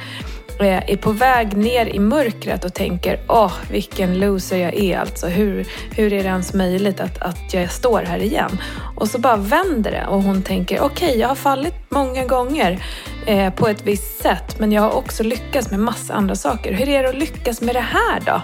är 0.67 0.97
på 0.97 1.13
väg 1.13 1.57
ner 1.57 1.87
i 1.87 1.99
mörkret 1.99 2.65
och 2.65 2.75
tänker 2.75 3.21
åh 3.29 3.53
vilken 3.71 4.19
loser 4.19 4.57
jag 4.57 4.75
är 4.75 4.99
alltså. 4.99 5.27
Hur, 5.27 5.67
hur 5.97 6.13
är 6.13 6.23
det 6.23 6.29
ens 6.29 6.55
möjligt 6.55 7.01
att, 7.01 7.19
att 7.19 7.55
jag 7.55 7.71
står 7.71 8.03
här 8.03 8.19
igen? 8.19 8.59
Och 8.97 9.09
så 9.09 9.19
bara 9.19 9.37
vänder 9.37 9.91
det 9.91 10.07
och 10.07 10.23
hon 10.23 10.43
tänker 10.43 10.81
okej 10.81 11.19
jag 11.19 11.29
har 11.29 11.35
fallit 11.35 11.75
många 11.89 12.25
gånger 12.25 12.85
eh, 13.27 13.53
på 13.53 13.69
ett 13.69 13.83
visst 13.87 14.23
sätt 14.23 14.61
men 14.61 14.73
jag 14.73 14.83
har 14.83 14.97
också 14.97 15.23
lyckats 15.23 15.71
med 15.71 15.81
massa 15.81 16.15
andra 16.15 16.37
saker. 16.37 16.73
Hur 16.73 16.89
är 16.89 17.03
det 17.03 17.09
att 17.09 17.15
lyckas 17.15 17.61
med 17.61 17.75
det 17.75 17.81
här 17.81 18.21
då? 18.27 18.43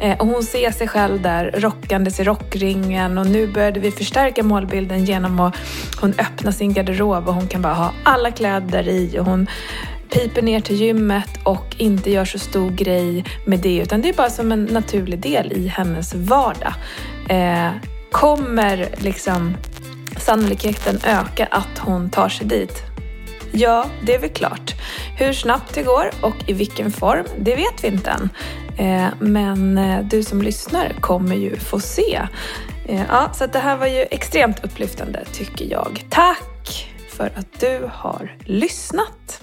Eh, 0.00 0.18
och 0.18 0.26
hon 0.26 0.42
ser 0.42 0.70
sig 0.70 0.88
själv 0.88 1.22
där 1.22 1.54
rockandes 1.58 2.20
i 2.20 2.24
rockringen 2.24 3.18
och 3.18 3.26
nu 3.26 3.46
började 3.46 3.80
vi 3.80 3.90
förstärka 3.90 4.42
målbilden 4.42 5.04
genom 5.04 5.40
att 5.40 5.56
hon 6.00 6.14
öppnar 6.18 6.52
sin 6.52 6.72
garderob 6.72 7.28
och 7.28 7.34
hon 7.34 7.48
kan 7.48 7.62
bara 7.62 7.74
ha 7.74 7.92
alla 8.04 8.30
kläder 8.30 8.88
i 8.88 9.18
och 9.18 9.24
hon 9.24 9.46
piper 10.10 10.42
ner 10.42 10.60
till 10.60 10.76
gymmet 10.76 11.30
och 11.44 11.76
inte 11.78 12.10
gör 12.10 12.24
så 12.24 12.38
stor 12.38 12.70
grej 12.70 13.24
med 13.46 13.60
det 13.60 13.76
utan 13.76 14.02
det 14.02 14.08
är 14.08 14.12
bara 14.12 14.30
som 14.30 14.52
en 14.52 14.64
naturlig 14.64 15.18
del 15.18 15.52
i 15.52 15.68
hennes 15.68 16.14
vardag. 16.14 16.74
Eh, 17.28 17.70
kommer 18.10 18.88
liksom 18.98 19.56
sannolikheten 20.16 20.98
öka 21.04 21.46
att 21.50 21.78
hon 21.78 22.10
tar 22.10 22.28
sig 22.28 22.46
dit? 22.46 22.82
Ja, 23.52 23.86
det 24.02 24.14
är 24.14 24.18
väl 24.18 24.30
klart. 24.30 24.74
Hur 25.18 25.32
snabbt 25.32 25.74
det 25.74 25.82
går 25.82 26.10
och 26.20 26.36
i 26.46 26.52
vilken 26.52 26.90
form, 26.90 27.24
det 27.38 27.56
vet 27.56 27.84
vi 27.84 27.88
inte 27.88 28.10
än. 28.10 28.28
Eh, 28.76 29.08
men 29.20 29.78
eh, 29.78 30.04
du 30.04 30.22
som 30.22 30.42
lyssnar 30.42 30.88
kommer 31.00 31.36
ju 31.36 31.56
få 31.56 31.80
se. 31.80 32.20
Eh, 32.86 33.02
ja, 33.08 33.30
så 33.34 33.46
det 33.46 33.58
här 33.58 33.76
var 33.76 33.86
ju 33.86 34.06
extremt 34.10 34.64
upplyftande 34.64 35.24
tycker 35.32 35.64
jag. 35.64 36.04
Tack 36.08 36.90
för 37.08 37.26
att 37.36 37.60
du 37.60 37.88
har 37.92 38.36
lyssnat. 38.44 39.42